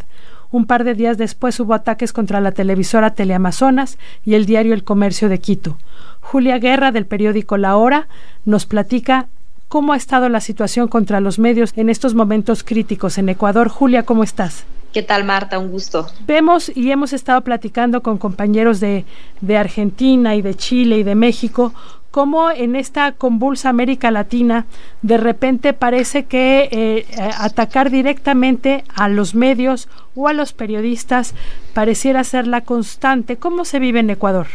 Un 0.54 0.68
par 0.68 0.84
de 0.84 0.94
días 0.94 1.18
después 1.18 1.60
hubo 1.60 1.74
ataques 1.74 2.14
contra 2.14 2.40
la 2.40 2.52
televisora 2.52 3.16
Teleamazonas 3.16 3.98
y 4.24 4.36
el 4.36 4.46
diario 4.46 4.76
El 4.76 4.84
Comercio 4.84 5.28
de 5.28 5.40
Quito. 5.40 5.80
Julia 6.20 6.60
Guerra, 6.60 6.92
del 6.92 7.08
periódico 7.08 7.58
La 7.58 7.76
Hora, 7.76 8.08
nos 8.46 8.68
platica 8.68 9.30
cómo 9.68 9.94
ha 9.94 9.98
estado 9.98 10.30
la 10.30 10.42
situación 10.42 10.90
contra 10.90 11.22
los 11.22 11.40
medios 11.40 11.74
en 11.76 11.90
estos 11.90 12.14
momentos 12.14 12.64
críticos 12.64 13.18
en 13.18 13.30
Ecuador. 13.30 13.68
Julia, 13.68 14.04
¿cómo 14.04 14.24
estás? 14.24 14.64
¿Qué 14.94 15.02
tal, 15.02 15.24
Marta? 15.24 15.58
Un 15.58 15.72
gusto. 15.72 16.06
Vemos 16.28 16.72
y 16.76 16.92
hemos 16.92 17.14
estado 17.14 17.42
platicando 17.42 18.04
con 18.04 18.20
compañeros 18.20 18.80
de, 18.80 19.06
de 19.42 19.58
Argentina 19.58 20.36
y 20.36 20.44
de 20.44 20.54
Chile 20.54 21.00
y 21.00 21.04
de 21.04 21.16
México 21.16 21.74
cómo 22.14 22.52
en 22.52 22.76
esta 22.76 23.14
convulsa 23.14 23.70
América 23.70 24.12
Latina 24.12 24.68
de 25.02 25.18
repente 25.18 25.74
parece 25.74 26.26
que 26.26 26.70
eh, 26.72 27.06
atacar 27.40 27.90
directamente 27.90 28.84
a 28.94 29.10
los 29.10 29.34
medios 29.34 29.90
o 30.16 30.28
a 30.28 30.34
los 30.34 30.54
periodistas 30.54 31.34
pareciera 31.74 32.24
ser 32.24 32.46
la 32.46 32.62
constante. 32.62 33.38
¿Cómo 33.38 33.66
se 33.66 33.80
vive 33.80 34.02
en 34.02 34.12
Ecuador? 34.12 34.46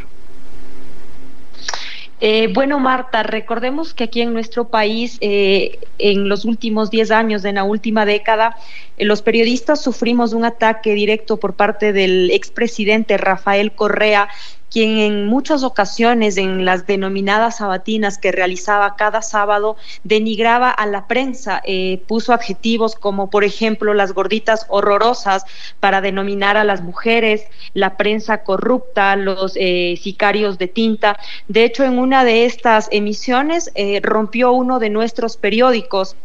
Eh, 2.20 2.48
bueno, 2.54 2.78
Marta, 2.78 3.24
recordemos 3.24 3.92
que 3.92 4.04
aquí 4.04 4.20
en 4.20 4.32
nuestro 4.32 4.68
país, 4.68 5.18
eh, 5.20 5.80
en 5.98 6.28
los 6.28 6.44
últimos 6.44 6.92
10 6.92 7.10
años, 7.10 7.44
en 7.44 7.56
la 7.56 7.64
última 7.64 8.04
década, 8.04 8.54
los 9.00 9.22
periodistas 9.22 9.82
sufrimos 9.82 10.32
un 10.32 10.44
ataque 10.44 10.94
directo 10.94 11.36
por 11.38 11.54
parte 11.54 11.92
del 11.92 12.30
expresidente 12.30 13.16
Rafael 13.16 13.72
Correa, 13.72 14.28
quien 14.70 14.98
en 14.98 15.26
muchas 15.26 15.62
ocasiones 15.62 16.36
en 16.36 16.64
las 16.64 16.86
denominadas 16.86 17.58
sabatinas 17.58 18.18
que 18.18 18.32
realizaba 18.32 18.96
cada 18.96 19.22
sábado 19.22 19.76
denigraba 20.04 20.70
a 20.70 20.86
la 20.86 21.06
prensa, 21.06 21.62
eh, 21.64 22.02
puso 22.06 22.32
adjetivos 22.32 22.94
como 22.94 23.30
por 23.30 23.44
ejemplo 23.44 23.94
las 23.94 24.12
gorditas 24.12 24.66
horrorosas 24.68 25.44
para 25.80 26.00
denominar 26.00 26.56
a 26.56 26.64
las 26.64 26.82
mujeres, 26.82 27.44
la 27.74 27.96
prensa 27.96 28.42
corrupta, 28.42 29.16
los 29.16 29.54
eh, 29.56 29.98
sicarios 30.02 30.58
de 30.58 30.68
tinta. 30.68 31.18
De 31.48 31.64
hecho, 31.64 31.84
en 31.84 31.98
una 31.98 32.24
de 32.24 32.44
estas 32.44 32.88
emisiones 32.90 33.70
eh, 33.74 34.00
rompió 34.02 34.52
uno 34.52 34.78
de 34.78 34.90
nuestros 34.90 35.36
periódicos 35.36 36.16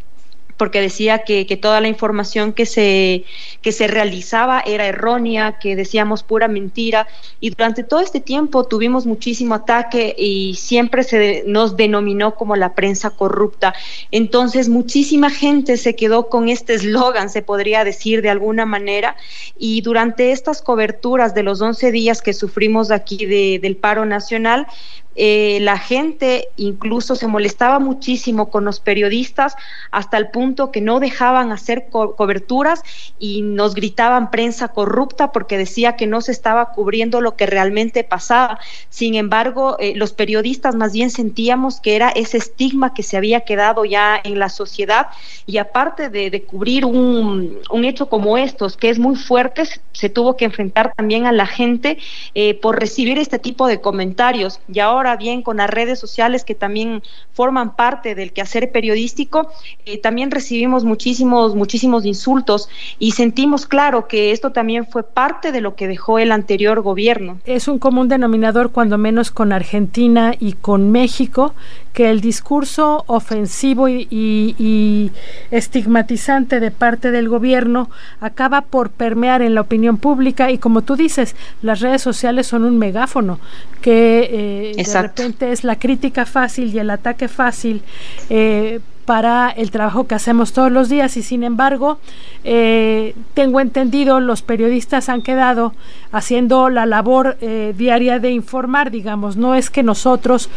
porque 0.58 0.82
decía 0.82 1.20
que, 1.20 1.46
que, 1.46 1.58
toda 1.58 1.82
la 1.82 1.88
información 1.88 2.54
que 2.54 2.66
se, 2.66 3.24
que 3.62 3.72
se 3.72 3.88
realizaba 3.88 4.62
era 4.66 4.86
errónea, 4.86 5.58
que 5.60 5.76
decíamos 5.76 6.24
pura 6.24 6.48
mentira. 6.48 7.08
Y 7.40 7.50
durante 7.50 7.84
todo 7.84 8.02
este 8.02 8.20
tiempo 8.20 8.66
tuvimos 8.66 9.06
muchísimo 9.06 9.56
ataque 9.56 10.16
y 10.18 10.56
siempre 10.56 11.04
se 11.04 11.44
nos 11.48 11.76
denominó 11.76 12.36
como 12.36 12.56
la 12.56 12.76
prensa 12.76 13.10
corrupta. 13.12 13.74
Entonces, 14.12 14.70
muchísima 14.70 15.30
gente 15.30 15.78
se 15.78 15.96
quedó 15.96 16.30
con 16.30 16.50
este 16.50 16.74
eslogan, 16.74 17.30
se 17.30 17.42
podría 17.42 17.84
decir 17.84 18.22
de 18.22 18.30
alguna 18.30 18.66
manera. 18.66 19.16
Y 19.58 19.82
durante 19.82 20.32
estas 20.32 20.62
coberturas 20.62 21.34
de 21.34 21.44
los 21.44 21.62
11 21.62 21.92
días 21.92 22.22
que 22.22 22.34
sufrimos 22.34 22.92
aquí 22.92 23.26
de, 23.26 23.60
del 23.62 23.76
paro 23.76 24.06
nacional, 24.06 24.68
eh, 25.16 25.60
la 25.62 25.78
gente 25.78 26.48
incluso 26.58 27.16
se 27.16 27.28
molestaba 27.28 27.78
muchísimo 27.78 28.50
con 28.50 28.66
los 28.66 28.80
periodistas 28.80 29.56
hasta 29.92 30.18
el 30.18 30.30
punto 30.30 30.43
que 30.72 30.82
no 30.82 31.00
dejaban 31.00 31.52
hacer 31.52 31.88
coberturas 31.90 32.84
y 33.18 33.42
nos 33.42 33.76
gritaban 33.76 34.30
prensa 34.30 34.68
corrupta 34.68 35.32
porque 35.32 35.58
decía 35.58 35.96
que 35.96 36.06
no 36.06 36.20
se 36.22 36.32
estaba 36.32 36.72
cubriendo 36.72 37.22
lo 37.22 37.36
que 37.36 37.46
realmente 37.46 38.04
pasaba. 38.04 38.60
Sin 38.90 39.16
embargo, 39.16 39.78
eh, 39.80 39.94
los 39.96 40.12
periodistas 40.12 40.76
más 40.76 40.92
bien 40.92 41.10
sentíamos 41.12 41.80
que 41.80 41.96
era 41.96 42.10
ese 42.10 42.38
estigma 42.38 42.94
que 42.94 43.04
se 43.04 43.16
había 43.16 43.42
quedado 43.42 43.86
ya 43.86 44.20
en 44.22 44.38
la 44.38 44.50
sociedad 44.50 45.08
y 45.46 45.58
aparte 45.58 46.10
de, 46.10 46.44
cubrir 46.44 46.86
un, 46.86 47.62
hecho 47.86 48.10
como 48.10 48.38
estos, 48.38 48.76
que 48.76 48.90
es 48.90 49.00
muy 49.00 49.16
fuerte, 49.16 49.64
se 49.94 50.10
tuvo 50.10 50.36
que 50.36 50.46
enfrentar 50.46 50.94
también 50.96 51.26
a 51.26 51.32
la 51.32 51.46
gente 51.46 51.98
eh, 52.36 52.54
por 52.56 52.80
recibir 52.80 53.18
este 53.18 53.40
tipo 53.40 53.68
de 53.68 53.80
comentarios. 53.80 54.60
Y 54.72 54.80
ahora 54.80 55.16
bien 55.16 55.42
con 55.42 55.58
las 55.58 55.70
redes 55.70 56.00
sociales 56.00 56.44
que 56.44 56.56
también 56.56 57.02
forman 57.34 57.76
parte 57.76 58.16
del 58.16 58.34
quehacer 58.34 58.72
periodístico, 58.72 59.50
eh, 59.86 59.98
también 60.00 60.32
recibimos 60.34 60.84
muchísimos, 60.84 61.56
muchísimos 61.56 62.06
insultos 62.06 62.70
y 63.00 63.12
sentimos 63.12 63.66
claro 63.66 64.08
que 64.08 64.32
esto 64.32 64.52
también 64.52 64.86
fue 64.86 65.04
parte 65.04 65.52
de 65.52 65.62
lo 65.62 65.76
que 65.76 65.88
dejó 65.88 66.20
el 66.20 66.32
anterior 66.32 66.82
gobierno. 66.82 67.40
Es 67.46 67.68
un 67.68 67.80
común 67.80 68.08
denominador, 68.08 68.72
cuando 68.72 68.98
menos 68.98 69.32
con 69.32 69.52
Argentina 69.52 70.34
y 70.40 70.54
con 70.54 70.92
México, 70.92 71.54
que 71.94 72.10
el 72.10 72.22
discurso 72.22 73.04
ofensivo 73.08 73.88
y, 73.88 74.08
y 74.10 75.12
estigmatizante 75.52 76.60
de 76.60 76.72
parte 76.72 77.12
del 77.12 77.30
gobierno 77.30 77.90
acaba 78.20 78.62
por 78.62 78.90
permear 78.90 79.42
en 79.42 79.56
la 79.56 79.62
opinión 79.62 79.98
pública 79.98 80.52
y 80.52 80.58
como 80.58 80.82
tú 80.82 80.96
dices, 80.96 81.36
las 81.62 81.80
redes 81.80 82.02
sociales 82.02 82.48
son 82.48 82.64
un 82.64 82.78
megáfono 82.78 83.40
que 83.82 84.74
eh, 84.78 84.84
de 84.84 85.02
repente 85.02 85.52
es 85.52 85.64
la 85.64 85.78
crítica 85.78 86.26
fácil 86.26 86.74
y 86.74 86.80
el 86.80 86.90
ataque 86.90 87.28
fácil 87.28 87.82
eh, 88.30 88.80
para 89.06 89.50
el 89.50 89.72
trabajo 89.72 90.08
que 90.08 90.16
hacemos 90.16 90.54
todos 90.54 90.72
los 90.72 90.90
días 90.90 91.18
y 91.18 91.24
sin 91.24 91.44
embargo 91.44 92.00
eh, 92.44 93.16
tengo 93.34 93.60
entendido 93.60 94.20
los 94.20 94.42
periodistas 94.42 95.10
han 95.10 95.22
quedado 95.22 95.74
haciendo 96.12 96.70
la 96.70 96.86
labor 96.86 97.38
diaria 97.76 98.20
de 98.20 98.32
informar 98.32 98.92
digamos 98.92 99.38
no 99.38 99.56
es 99.56 99.70
que 99.70 99.84
nosotros 99.84 100.50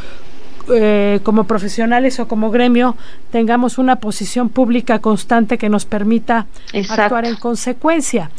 como 1.23 1.45
profesionales 1.45 2.19
o 2.19 2.27
como 2.27 2.51
gremio 2.51 2.97
tengamos 3.31 3.79
una 3.79 3.97
posición 3.97 4.49
pública 4.49 4.99
constante 4.99 5.59
que 5.59 5.69
nos 5.69 5.85
permita 5.85 6.47
actuar 6.89 7.25
en 7.25 7.37
consecuencia. 7.37 8.31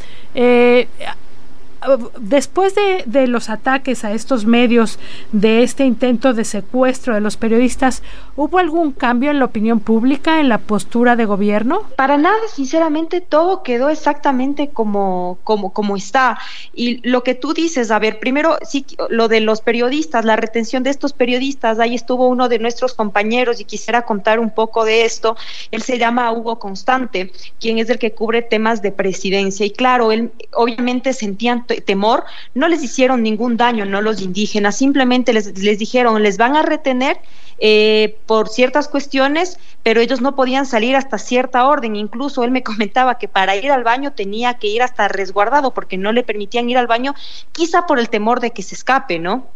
Después 2.19 2.75
de, 2.75 3.27
los 3.27 3.49
ataques 3.49 4.03
a 4.03 4.11
estos 4.11 4.45
medios, 4.45 4.99
de 5.31 5.63
este 5.63 5.85
intento 5.85 6.33
de 6.33 6.45
secuestro 6.45 7.13
de 7.13 7.21
los 7.21 7.37
periodistas, 7.37 8.03
¿hubo 8.35 8.59
algún 8.59 8.91
cambio 8.91 9.31
en 9.31 9.39
la 9.39 9.45
opinión 9.45 9.79
pública, 9.79 10.39
en 10.39 10.49
la 10.49 10.57
postura 10.57 11.15
de 11.15 11.25
gobierno? 11.25 11.83
Para 11.95 12.17
nada, 12.17 12.37
sinceramente, 12.53 13.21
todo 13.21 13.63
quedó 13.63 13.89
exactamente 13.89 14.69
como, 14.69 15.37
como, 15.43 15.73
como 15.73 15.95
está. 15.95 16.37
Y 16.73 17.07
lo 17.07 17.23
que 17.23 17.35
tú 17.35 17.53
dices, 17.53 17.91
a 17.91 17.99
ver, 17.99 18.19
primero, 18.19 18.57
sí, 18.63 18.85
lo 19.09 19.27
de 19.27 19.39
los 19.39 19.61
periodistas, 19.61 20.25
la 20.25 20.35
retención 20.35 20.83
de 20.83 20.89
estos 20.89 21.13
periodistas, 21.13 21.79
ahí 21.79 21.95
estuvo 21.95 22.27
uno 22.27 22.49
de 22.49 22.59
nuestros 22.59 22.93
compañeros 22.93 23.59
y 23.59 23.65
quisiera 23.65 24.03
contar 24.03 24.39
un 24.39 24.49
poco 24.49 24.85
de 24.85 25.05
esto. 25.05 25.37
Él 25.71 25.81
se 25.81 25.97
llama 25.97 26.31
Hugo 26.31 26.59
Constante, 26.59 27.31
quien 27.59 27.77
es 27.77 27.89
el 27.89 27.99
que 27.99 28.11
cubre 28.11 28.41
temas 28.41 28.81
de 28.81 28.91
presidencia. 28.91 29.65
Y 29.65 29.71
claro, 29.71 30.11
él 30.11 30.31
obviamente 30.53 31.13
sentían 31.13 31.65
temor, 31.81 32.25
no 32.53 32.67
les 32.67 32.83
hicieron 32.83 33.23
ningún 33.23 33.57
daño, 33.57 33.85
no 33.85 34.01
los 34.01 34.21
indígenas, 34.21 34.77
simplemente 34.77 35.33
les, 35.33 35.57
les 35.57 35.79
dijeron, 35.79 36.21
les 36.21 36.37
van 36.37 36.55
a 36.55 36.61
retener 36.61 37.19
eh, 37.59 38.17
por 38.25 38.49
ciertas 38.49 38.87
cuestiones, 38.87 39.57
pero 39.83 39.99
ellos 40.01 40.21
no 40.21 40.35
podían 40.35 40.65
salir 40.65 40.95
hasta 40.95 41.17
cierta 41.17 41.67
orden. 41.67 41.95
Incluso 41.95 42.43
él 42.43 42.51
me 42.51 42.63
comentaba 42.69 43.17
que 43.17 43.27
para 43.27 43.55
ir 43.55 43.71
al 43.71 43.83
baño 43.83 44.13
tenía 44.13 44.55
que 44.55 44.67
ir 44.67 44.81
hasta 44.81 45.07
resguardado 45.07 45.73
porque 45.73 45.97
no 45.97 46.11
le 46.11 46.23
permitían 46.23 46.69
ir 46.69 46.77
al 46.77 46.87
baño, 46.87 47.15
quizá 47.51 47.85
por 47.85 47.99
el 47.99 48.09
temor 48.09 48.39
de 48.39 48.51
que 48.51 48.63
se 48.63 48.75
escape, 48.75 49.19
¿no? 49.19 49.47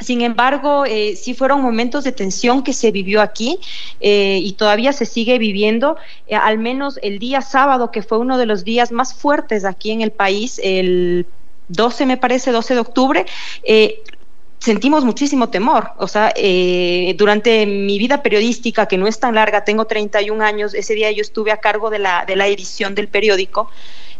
Sin 0.00 0.22
embargo, 0.22 0.84
eh, 0.84 1.14
sí 1.14 1.34
fueron 1.34 1.62
momentos 1.62 2.02
de 2.02 2.10
tensión 2.10 2.64
que 2.64 2.72
se 2.72 2.90
vivió 2.90 3.22
aquí 3.22 3.60
eh, 4.00 4.40
y 4.42 4.52
todavía 4.54 4.92
se 4.92 5.06
sigue 5.06 5.38
viviendo. 5.38 5.96
Eh, 6.26 6.34
al 6.34 6.58
menos 6.58 6.98
el 7.02 7.18
día 7.20 7.40
sábado, 7.42 7.92
que 7.92 8.02
fue 8.02 8.18
uno 8.18 8.36
de 8.36 8.46
los 8.46 8.64
días 8.64 8.90
más 8.90 9.14
fuertes 9.14 9.64
aquí 9.64 9.92
en 9.92 10.00
el 10.00 10.10
país, 10.10 10.60
el 10.62 11.26
12 11.68 12.06
me 12.06 12.16
parece, 12.16 12.50
12 12.50 12.74
de 12.74 12.80
octubre, 12.80 13.26
sentimos 14.58 15.04
muchísimo 15.04 15.50
temor. 15.50 15.92
O 15.98 16.08
sea, 16.08 16.32
durante 17.16 17.66
mi 17.66 17.98
vida 17.98 18.22
periodística, 18.22 18.86
que 18.86 18.98
no 18.98 19.06
es 19.06 19.20
tan 19.20 19.34
larga, 19.34 19.64
tengo 19.64 19.86
31 19.86 20.44
años, 20.44 20.74
ese 20.74 20.94
día 20.94 21.10
yo 21.12 21.22
estuve 21.22 21.52
a 21.52 21.58
cargo 21.58 21.90
de 21.90 21.98
la, 21.98 22.24
de 22.26 22.36
la 22.36 22.46
edición 22.46 22.94
del 22.94 23.08
periódico. 23.08 23.70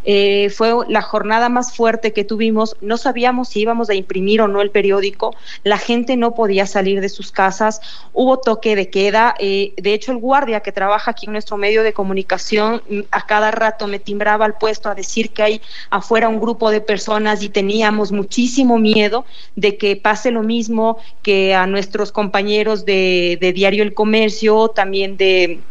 Eh, 0.05 0.51
fue 0.51 0.73
la 0.89 1.03
jornada 1.03 1.49
más 1.49 1.75
fuerte 1.75 2.13
que 2.13 2.25
tuvimos. 2.25 2.77
No 2.81 2.97
sabíamos 2.97 3.49
si 3.49 3.61
íbamos 3.61 3.91
a 3.91 3.95
imprimir 3.95 4.41
o 4.41 4.49
no 4.49 4.61
el 4.61 4.71
periódico. 4.71 5.35
La 5.63 5.79
gente 5.79 6.17
no 6.17 6.35
podía 6.35 6.67
salir 6.67 7.01
de 7.01 7.09
sus 7.09 7.33
casas. 7.33 7.81
Hubo 8.13 8.39
toque 8.39 8.77
de 8.77 8.91
queda. 8.91 9.35
Eh, 9.39 9.73
de 9.77 9.95
hecho, 9.95 10.13
el 10.13 10.19
guardia 10.19 10.61
que 10.61 10.73
trabaja 10.73 11.11
aquí 11.13 11.27
en 11.27 11.33
nuestro 11.33 11.57
medio 11.57 11.83
de 11.83 11.93
comunicación 11.93 12.83
mm, 12.89 13.01
a 13.11 13.27
cada 13.27 13.51
rato 13.51 13.87
me 13.87 13.99
timbraba 13.99 14.45
al 14.45 14.59
puesto 14.59 14.89
a 14.89 14.95
decir 14.95 15.33
que 15.33 15.43
hay 15.43 15.63
afuera 15.91 16.29
un 16.29 16.41
grupo 16.41 16.71
de 16.71 16.81
personas 16.81 17.43
y 17.43 17.49
teníamos 17.49 18.13
muchísimo 18.13 18.79
miedo 18.79 19.25
de 19.57 19.77
que 19.77 19.97
pase 19.97 20.31
lo 20.31 20.43
mismo 20.43 20.99
que 21.23 21.55
a 21.55 21.67
nuestros 21.67 22.13
compañeros 22.13 22.85
de, 22.85 23.39
de 23.41 23.53
Diario 23.53 23.83
El 23.83 23.95
Comercio, 23.95 24.69
también 24.69 25.17
de 25.17 25.65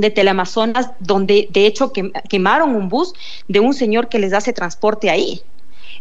de 0.00 0.10
Teleamazonas, 0.10 0.90
donde 1.00 1.48
de 1.50 1.66
hecho 1.66 1.92
quemaron 2.28 2.74
un 2.74 2.88
bus 2.88 3.12
de 3.48 3.60
un 3.60 3.74
señor 3.74 4.08
que 4.08 4.18
les 4.18 4.32
hace 4.32 4.52
transporte 4.52 5.10
ahí. 5.10 5.42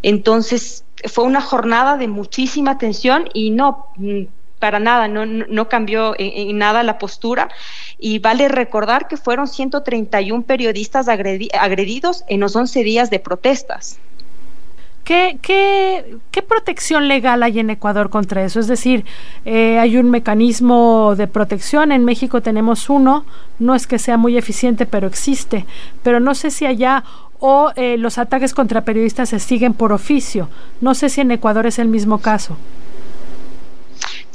Entonces, 0.02 0.84
fue 1.06 1.24
una 1.24 1.42
jornada 1.42 1.98
de 1.98 2.08
muchísima 2.08 2.78
tensión 2.78 3.30
y 3.34 3.50
no, 3.52 3.88
mm, 3.98 4.24
para 4.60 4.80
nada, 4.80 5.08
no, 5.08 5.26
no 5.26 5.70
cambió 5.70 6.16
en, 6.18 6.58
nada 6.58 6.84
la 6.84 6.98
postura. 6.98 7.50
Y 8.00 8.20
vale 8.20 8.48
recordar 8.48 9.08
que 9.08 9.18
fueron 9.18 9.48
131 9.48 10.44
periodistas 10.44 11.08
agredidos 11.08 12.24
en 12.28 12.40
los 12.40 12.56
11 12.56 12.84
días 12.84 13.10
de 13.10 13.20
protestas. 13.20 14.00
¿Qué, 15.08 15.40
qué, 15.42 16.18
qué 16.32 16.42
protección 16.42 17.08
legal 17.08 17.42
hay 17.42 17.60
en 17.62 17.70
Ecuador 17.70 18.10
contra 18.10 18.44
eso? 18.44 18.60
Es 18.60 18.68
decir, 18.68 19.06
eh, 19.46 19.80
hay 19.80 19.96
un 19.96 20.12
mecanismo 20.12 21.16
de 21.16 21.28
protección, 21.28 21.94
en 21.94 22.04
México 22.04 22.42
tenemos 22.42 22.90
uno, 22.90 23.24
no 23.58 23.74
es 23.74 23.88
que 23.88 24.00
sea 24.00 24.18
muy 24.18 24.36
eficiente, 24.36 24.86
pero 24.86 25.08
existe, 25.08 25.66
pero 26.04 26.20
no 26.20 26.36
sé 26.36 26.52
si 26.52 26.66
allá 26.66 27.06
o 27.40 27.72
eh, 27.78 27.96
los 27.98 28.18
ataques 28.18 28.54
contra 28.54 28.82
periodistas 28.82 29.30
se 29.30 29.40
siguen 29.40 29.74
por 29.74 29.94
oficio. 29.94 30.50
No 30.82 30.94
sé 30.94 31.08
si 31.08 31.22
en 31.22 31.32
Ecuador 31.32 31.66
es 31.68 31.80
el 31.80 31.88
mismo 31.88 32.18
caso. 32.18 32.58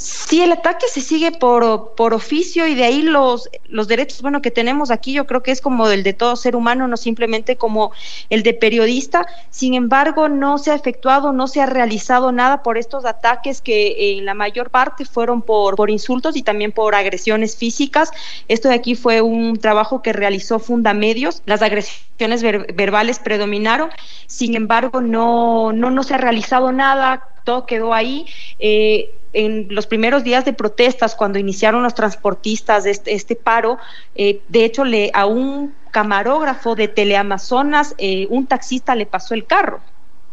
Sí, 0.03 0.43
el 0.43 0.51
ataque 0.51 0.89
se 0.89 1.01
sigue 1.01 1.31
por, 1.31 1.95
por 1.95 2.13
oficio 2.13 2.67
y 2.67 2.75
de 2.75 2.83
ahí 2.83 3.03
los, 3.03 3.49
los 3.67 3.87
derechos, 3.87 4.21
bueno, 4.21 4.43
que 4.43 4.51
tenemos 4.51 4.91
aquí 4.91 5.13
yo 5.13 5.29
creo 5.29 5.45
que 5.45 5.53
es 5.53 5.61
como 5.61 5.87
el 5.87 6.03
de 6.03 6.13
todo 6.13 6.35
ser 6.35 6.57
humano, 6.57 6.89
no 6.89 6.97
simplemente 6.97 7.55
como 7.55 7.93
el 8.29 8.43
de 8.43 8.53
periodista. 8.53 9.25
Sin 9.51 9.75
embargo, 9.75 10.29
no 10.29 10.59
se 10.59 10.73
ha 10.73 10.75
efectuado, 10.75 11.33
no 11.33 11.47
se 11.47 11.61
ha 11.61 11.67
realizado 11.67 12.33
nada 12.33 12.65
por 12.65 12.79
estos 12.79 13.05
ataques 13.05 13.63
que 13.63 14.19
en 14.19 14.25
la 14.25 14.35
mayor 14.35 14.71
parte 14.71 15.05
fueron 15.05 15.41
por, 15.41 15.77
por 15.77 15.89
insultos 15.89 16.35
y 16.35 16.43
también 16.43 16.73
por 16.73 16.97
agresiones 16.97 17.57
físicas. 17.57 18.11
Esto 18.49 18.71
de 18.71 18.75
aquí 18.75 18.97
fue 18.97 19.23
un 19.23 19.57
trabajo 19.61 20.03
que 20.03 20.13
realizó 20.13 20.59
Fundamedios. 20.59 21.43
Las 21.47 21.63
agresiones 21.63 22.43
verbales 22.43 23.21
predominaron. 23.21 23.91
Sin 24.27 24.57
embargo, 24.57 25.01
no, 25.01 25.73
no, 25.73 25.93
no 25.93 26.03
se 26.03 26.15
ha 26.15 26.19
realizado 26.19 26.73
nada, 26.73 27.29
todo 27.45 27.67
quedó 27.67 27.95
ahí. 27.95 28.27
Eh, 28.59 29.13
en 29.33 29.67
los 29.71 29.87
primeros 29.87 30.25
días 30.25 30.45
de 30.45 30.53
protestas, 30.53 31.15
cuando 31.15 31.39
iniciaron 31.39 31.83
los 31.83 31.95
transportistas 31.95 32.87
este, 32.87 33.15
este 33.15 33.37
paro, 33.37 33.79
eh, 34.15 34.41
de 34.49 34.65
hecho 34.65 34.85
le, 34.85 35.11
a 35.15 35.27
un 35.27 35.75
camarógrafo 35.91 36.75
de 36.75 36.89
Teleamazonas, 36.89 37.95
eh, 37.99 38.27
un 38.31 38.47
taxista 38.47 38.95
le 38.95 39.07
pasó 39.07 39.35
el 39.35 39.45
carro 39.47 39.81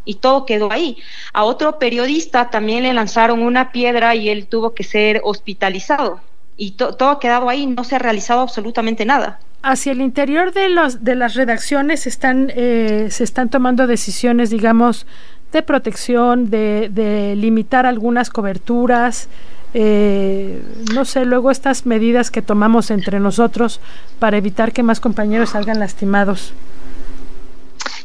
y 0.05 0.15
todo 0.15 0.45
quedó 0.45 0.71
ahí. 0.71 0.97
A 1.33 1.43
otro 1.43 1.77
periodista 1.77 2.49
también 2.49 2.83
le 2.83 2.93
lanzaron 2.93 3.41
una 3.41 3.71
piedra 3.71 4.15
y 4.15 4.29
él 4.29 4.47
tuvo 4.47 4.73
que 4.73 4.83
ser 4.83 5.21
hospitalizado. 5.23 6.21
Y 6.57 6.71
todo 6.71 7.09
ha 7.09 7.19
quedado 7.19 7.47
ahí, 7.47 7.67
no 7.67 7.83
se 7.83 7.95
ha 7.95 7.99
realizado 7.99 8.41
absolutamente 8.41 9.05
nada. 9.05 9.39
Hacia 9.61 9.91
el 9.91 10.01
interior 10.01 10.51
de, 10.51 10.67
de 10.99 11.15
las 11.15 11.35
redacciones 11.35 12.07
están, 12.07 12.51
eh, 12.55 13.07
se 13.11 13.23
están 13.23 13.49
tomando 13.49 13.87
decisiones, 13.87 14.49
digamos, 14.49 15.05
de 15.51 15.61
protección, 15.61 16.49
de, 16.49 16.89
de 16.93 17.35
limitar 17.35 17.85
algunas 17.85 18.29
coberturas, 18.29 19.29
eh, 19.73 20.63
no 20.93 21.05
sé, 21.05 21.25
luego 21.25 21.51
estas 21.51 21.85
medidas 21.85 22.31
que 22.31 22.41
tomamos 22.41 22.89
entre 22.89 23.19
nosotros 23.19 23.79
para 24.17 24.37
evitar 24.37 24.71
que 24.71 24.83
más 24.83 24.99
compañeros 24.99 25.51
salgan 25.51 25.79
lastimados. 25.79 26.53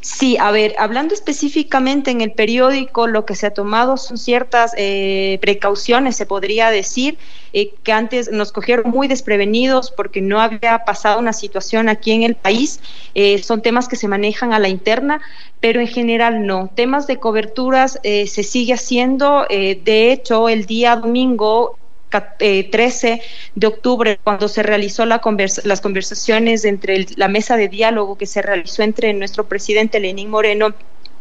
Sí, 0.05 0.37
a 0.39 0.51
ver, 0.51 0.75
hablando 0.79 1.15
específicamente 1.15 2.11
en 2.11 2.21
el 2.21 2.33
periódico, 2.33 3.07
lo 3.07 3.25
que 3.25 3.35
se 3.35 3.47
ha 3.47 3.55
tomado 3.55 3.97
son 3.97 4.19
ciertas 4.19 4.75
eh, 4.77 5.39
precauciones, 5.41 6.15
se 6.15 6.27
podría 6.27 6.69
decir, 6.69 7.17
eh, 7.55 7.73
que 7.83 7.91
antes 7.91 8.31
nos 8.31 8.53
cogieron 8.53 8.91
muy 8.91 9.09
desprevenidos 9.09 9.91
porque 9.91 10.21
no 10.21 10.43
había 10.43 10.85
pasado 10.85 11.19
una 11.19 11.33
situación 11.33 11.89
aquí 11.89 12.13
en 12.13 12.23
el 12.23 12.35
país. 12.35 12.81
Eh, 13.15 13.43
son 13.43 13.63
temas 13.63 13.89
que 13.89 13.97
se 13.97 14.07
manejan 14.07 14.53
a 14.53 14.59
la 14.59 14.69
interna, 14.69 15.23
pero 15.59 15.81
en 15.81 15.89
general 15.89 16.47
no. 16.47 16.71
Temas 16.75 17.07
de 17.07 17.19
coberturas 17.19 17.99
se 18.03 18.43
sigue 18.43 18.75
haciendo. 18.75 19.47
de 19.49 20.13
hecho, 20.13 20.51
el 20.51 20.67
día 20.67 20.97
domingo 20.97 21.79
13 22.21 23.13
eh, 23.13 23.23
de 23.55 23.67
octubre, 23.67 24.19
cuando 24.23 24.49
se 24.49 24.63
realizó 24.63 25.07
la 25.07 25.21
las 25.65 25.81
conversaciones 25.81 26.65
entre 26.65 27.07
la 27.17 27.29
mesa 27.29 27.57
de 27.57 27.69
diálogo 27.69 28.17
que 28.17 28.27
se 28.27 28.43
realizó 28.43 28.83
entre 28.83 29.13
nuestro 29.13 29.47
presidente 29.47 30.01
Lenín 30.01 30.31
Moreno 30.31 30.75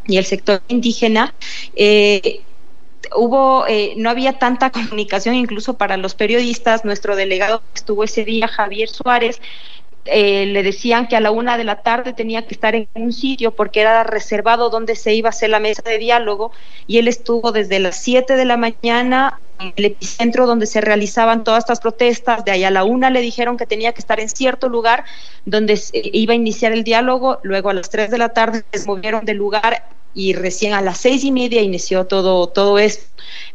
y 0.06 0.18
el 0.18 0.26
sector 0.26 0.62
indígena, 0.68 1.34
eh, 1.76 2.42
hubo, 3.16 3.66
eh, 3.68 3.94
no 3.98 4.10
había 4.10 4.34
tanta 4.40 4.70
comunicación 4.70 5.36
incluso 5.36 5.76
para 5.76 5.98
los 5.98 6.16
periodistas. 6.16 6.86
Nuestro 6.86 7.16
delegado 7.16 7.62
estuvo 7.76 8.04
ese 8.04 8.26
día, 8.26 8.48
Javier 8.48 8.90
Suárez, 8.90 9.40
eh, 10.06 10.46
le 10.48 10.64
decían 10.64 11.08
que 11.08 11.16
a 11.16 11.22
la 11.22 11.32
una 11.32 11.58
de 11.58 11.64
la 11.64 11.82
tarde 11.82 12.12
tenía 12.12 12.46
que 12.46 12.54
estar 12.54 12.76
en 12.76 12.90
un 12.94 13.14
sitio 13.14 13.52
porque 13.52 13.80
era 13.80 14.04
reservado 14.04 14.70
donde 14.70 14.98
se 14.98 15.14
iba 15.14 15.30
a 15.30 15.32
hacer 15.32 15.50
la 15.50 15.60
mesa 15.60 15.82
de 15.86 15.98
diálogo 15.98 16.52
y 16.88 16.98
él 16.98 17.08
estuvo 17.08 17.54
desde 17.54 17.80
las 17.80 17.96
siete 18.04 18.36
de 18.36 18.44
la 18.44 18.58
mañana 18.58 19.40
el 19.60 19.86
epicentro 19.86 20.46
donde 20.46 20.66
se 20.66 20.82
realizaban 20.82 21.44
todas 21.44 21.60
estas 21.60 21.80
protestas, 21.80 22.44
de 22.46 22.52
ahí 22.52 22.64
a 22.64 22.72
la 22.72 22.84
una 22.84 23.10
le 23.10 23.22
dijeron 23.22 23.58
que 23.58 23.66
tenía 23.66 23.94
que 23.94 24.02
estar 24.02 24.20
en 24.20 24.30
cierto 24.30 24.70
lugar 24.70 25.06
donde 25.46 25.80
iba 25.94 26.34
a 26.34 26.36
iniciar 26.36 26.72
el 26.72 26.84
diálogo, 26.84 27.40
luego 27.44 27.70
a 27.70 27.74
las 27.74 27.90
tres 27.90 28.12
de 28.12 28.18
la 28.18 28.30
tarde 28.30 28.64
se 28.72 28.86
movieron 28.86 29.26
del 29.26 29.38
lugar 29.38 29.84
y 30.14 30.34
recién 30.34 30.74
a 30.74 30.82
las 30.82 31.00
seis 31.00 31.24
y 31.24 31.32
media 31.32 31.62
inició 31.62 32.06
todo, 32.06 32.48
todo 32.48 32.78
esto. 32.78 33.06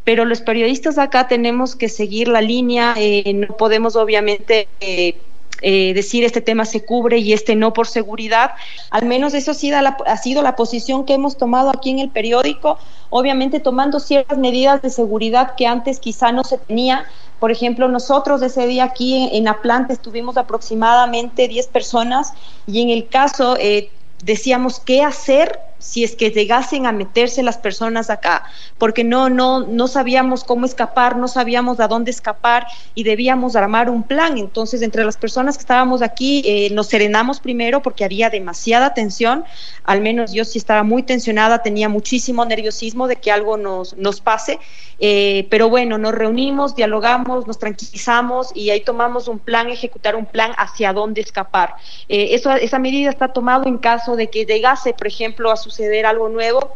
Pero 0.03 0.25
los 0.25 0.41
periodistas 0.41 0.97
acá 0.97 1.27
tenemos 1.27 1.75
que 1.75 1.89
seguir 1.89 2.27
la 2.27 2.41
línea, 2.41 2.95
eh, 2.97 3.31
no 3.33 3.55
podemos 3.55 3.95
obviamente 3.95 4.67
eh, 4.81 5.15
eh, 5.61 5.93
decir 5.93 6.23
este 6.23 6.41
tema 6.41 6.65
se 6.65 6.83
cubre 6.83 7.17
y 7.17 7.33
este 7.33 7.55
no 7.55 7.73
por 7.73 7.87
seguridad. 7.87 8.51
Al 8.89 9.05
menos 9.05 9.33
eso 9.33 9.51
la, 9.69 9.97
ha 10.05 10.17
sido 10.17 10.41
la 10.41 10.55
posición 10.55 11.05
que 11.05 11.13
hemos 11.13 11.37
tomado 11.37 11.69
aquí 11.69 11.89
en 11.89 11.99
el 11.99 12.09
periódico, 12.09 12.77
obviamente 13.09 13.59
tomando 13.59 13.99
ciertas 13.99 14.37
medidas 14.37 14.81
de 14.81 14.89
seguridad 14.89 15.55
que 15.55 15.67
antes 15.67 15.99
quizá 15.99 16.31
no 16.31 16.43
se 16.43 16.57
tenía. 16.57 17.05
Por 17.39 17.51
ejemplo, 17.51 17.87
nosotros 17.87 18.41
ese 18.41 18.67
día 18.67 18.83
aquí 18.83 19.15
en, 19.15 19.35
en 19.35 19.47
Aplante 19.47 19.93
estuvimos 19.93 20.37
aproximadamente 20.37 21.47
10 21.47 21.67
personas 21.67 22.33
y 22.67 22.81
en 22.81 22.89
el 22.89 23.07
caso 23.07 23.55
eh, 23.59 23.89
decíamos 24.23 24.79
qué 24.79 25.03
hacer 25.03 25.68
si 25.79 26.03
es 26.03 26.15
que 26.15 26.29
llegasen 26.29 26.85
a 26.85 26.91
meterse 26.91 27.41
las 27.41 27.57
personas 27.57 28.09
acá, 28.09 28.43
porque 28.77 29.03
no, 29.03 29.29
no, 29.29 29.61
no 29.61 29.87
sabíamos 29.87 30.43
cómo 30.43 30.65
escapar, 30.65 31.15
no 31.15 31.27
sabíamos 31.27 31.79
a 31.79 31.87
dónde 31.87 32.11
escapar 32.11 32.67
y 32.93 33.03
debíamos 33.03 33.55
armar 33.55 33.89
un 33.89 34.03
plan. 34.03 34.37
Entonces, 34.37 34.81
entre 34.81 35.03
las 35.03 35.17
personas 35.17 35.57
que 35.57 35.61
estábamos 35.61 36.01
aquí, 36.01 36.43
eh, 36.45 36.69
nos 36.71 36.87
serenamos 36.87 37.39
primero 37.39 37.81
porque 37.81 38.05
había 38.05 38.29
demasiada 38.29 38.93
tensión, 38.93 39.45
al 39.83 40.01
menos 40.01 40.33
yo 40.33 40.45
sí 40.45 40.57
estaba 40.57 40.83
muy 40.83 41.03
tensionada, 41.03 41.63
tenía 41.63 41.89
muchísimo 41.89 42.45
nerviosismo 42.45 43.07
de 43.07 43.15
que 43.15 43.31
algo 43.31 43.57
nos, 43.57 43.95
nos 43.97 44.21
pase, 44.21 44.59
eh, 44.99 45.47
pero 45.49 45.69
bueno, 45.69 45.97
nos 45.97 46.13
reunimos, 46.13 46.75
dialogamos, 46.75 47.47
nos 47.47 47.57
tranquilizamos 47.57 48.51
y 48.53 48.69
ahí 48.69 48.81
tomamos 48.81 49.27
un 49.27 49.39
plan, 49.39 49.69
ejecutar 49.69 50.15
un 50.15 50.25
plan 50.25 50.51
hacia 50.57 50.91
dónde 50.93 51.21
escapar. 51.21 51.75
Eh, 52.09 52.35
esa 52.35 52.79
medida 52.79 53.09
está 53.09 53.29
tomada 53.29 53.67
en 53.67 53.77
caso 53.77 54.15
de 54.15 54.29
que 54.29 54.45
llegase, 54.45 54.93
por 54.93 55.07
ejemplo, 55.07 55.51
a 55.51 55.57
su 55.57 55.68
suceder 55.69 56.05
algo 56.05 56.29
nuevo, 56.29 56.75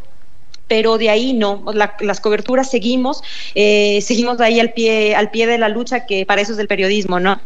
pero 0.66 0.98
de 0.98 1.10
ahí 1.10 1.32
no, 1.32 1.64
las 2.00 2.20
coberturas 2.20 2.70
seguimos, 2.70 3.22
eh, 3.54 4.00
seguimos 4.00 4.40
ahí 4.40 4.60
al 4.60 4.72
pie, 4.72 5.14
al 5.14 5.30
pie 5.30 5.46
de 5.46 5.58
la 5.58 5.68
lucha, 5.68 6.06
que 6.06 6.24
para 6.24 6.40
eso 6.40 6.52
es 6.52 6.58
el 6.58 6.68
periodismo, 6.68 7.20
¿no? 7.20 7.40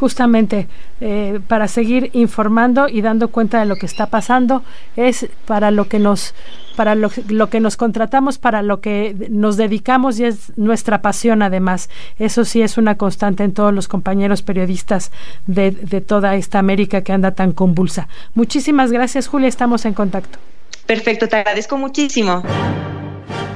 Justamente 0.00 0.66
eh, 1.02 1.40
para 1.46 1.68
seguir 1.68 2.08
informando 2.14 2.88
y 2.88 3.02
dando 3.02 3.28
cuenta 3.28 3.60
de 3.60 3.66
lo 3.66 3.76
que 3.76 3.84
está 3.84 4.06
pasando, 4.06 4.62
es 4.96 5.28
para 5.44 5.70
lo 5.70 5.88
que 5.88 5.98
nos 5.98 6.34
para 6.74 6.94
lo, 6.94 7.10
que 7.50 7.60
nos 7.60 7.76
contratamos, 7.76 8.38
para 8.38 8.62
lo 8.62 8.80
que 8.80 9.14
nos 9.28 9.58
dedicamos 9.58 10.18
y 10.18 10.24
es 10.24 10.56
nuestra 10.56 11.02
pasión 11.02 11.42
además. 11.42 11.90
Eso 12.18 12.46
sí 12.46 12.62
es 12.62 12.78
una 12.78 12.94
constante 12.94 13.44
en 13.44 13.52
todos 13.52 13.74
los 13.74 13.86
compañeros 13.86 14.40
periodistas 14.40 15.12
de, 15.46 15.72
de 15.72 16.00
toda 16.00 16.36
esta 16.36 16.58
América 16.58 17.02
que 17.02 17.12
anda 17.12 17.32
tan 17.32 17.52
convulsa. 17.52 18.08
Muchísimas 18.32 18.92
gracias, 18.92 19.26
Julia, 19.26 19.48
estamos 19.48 19.84
en 19.84 19.92
contacto. 19.92 20.38
Perfecto, 20.86 21.28
te 21.28 21.36
agradezco 21.36 21.76
muchísimo. 21.76 22.42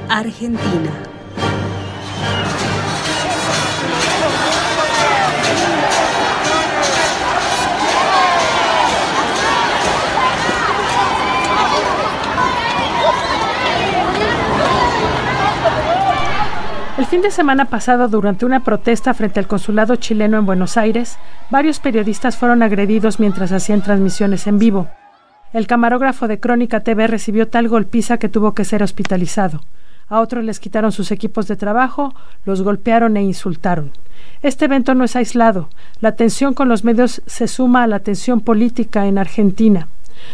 Argentina. 0.07 0.91
El 16.97 17.05
fin 17.05 17.21
de 17.21 17.29
semana 17.29 17.65
pasado, 17.65 18.07
durante 18.07 18.45
una 18.45 18.63
protesta 18.63 19.13
frente 19.13 19.41
al 19.41 19.47
consulado 19.47 19.97
chileno 19.97 20.37
en 20.37 20.45
Buenos 20.45 20.77
Aires, 20.77 21.17
varios 21.49 21.81
periodistas 21.81 22.37
fueron 22.37 22.63
agredidos 22.63 23.19
mientras 23.19 23.51
hacían 23.51 23.81
transmisiones 23.81 24.47
en 24.47 24.59
vivo. 24.59 24.87
El 25.51 25.67
camarógrafo 25.67 26.29
de 26.29 26.39
Crónica 26.39 26.79
TV 26.79 27.07
recibió 27.07 27.49
tal 27.49 27.67
golpiza 27.67 28.17
que 28.17 28.29
tuvo 28.29 28.53
que 28.53 28.63
ser 28.63 28.81
hospitalizado. 28.81 29.59
A 30.07 30.21
otros 30.21 30.45
les 30.45 30.61
quitaron 30.61 30.93
sus 30.93 31.11
equipos 31.11 31.49
de 31.49 31.57
trabajo, 31.57 32.15
los 32.45 32.61
golpearon 32.61 33.17
e 33.17 33.23
insultaron. 33.23 33.91
Este 34.41 34.63
evento 34.63 34.95
no 34.95 35.03
es 35.03 35.17
aislado. 35.17 35.67
La 35.99 36.15
tensión 36.15 36.53
con 36.53 36.69
los 36.69 36.85
medios 36.85 37.21
se 37.25 37.49
suma 37.49 37.83
a 37.83 37.87
la 37.87 37.99
tensión 37.99 38.39
política 38.39 39.05
en 39.05 39.17
Argentina. 39.17 39.89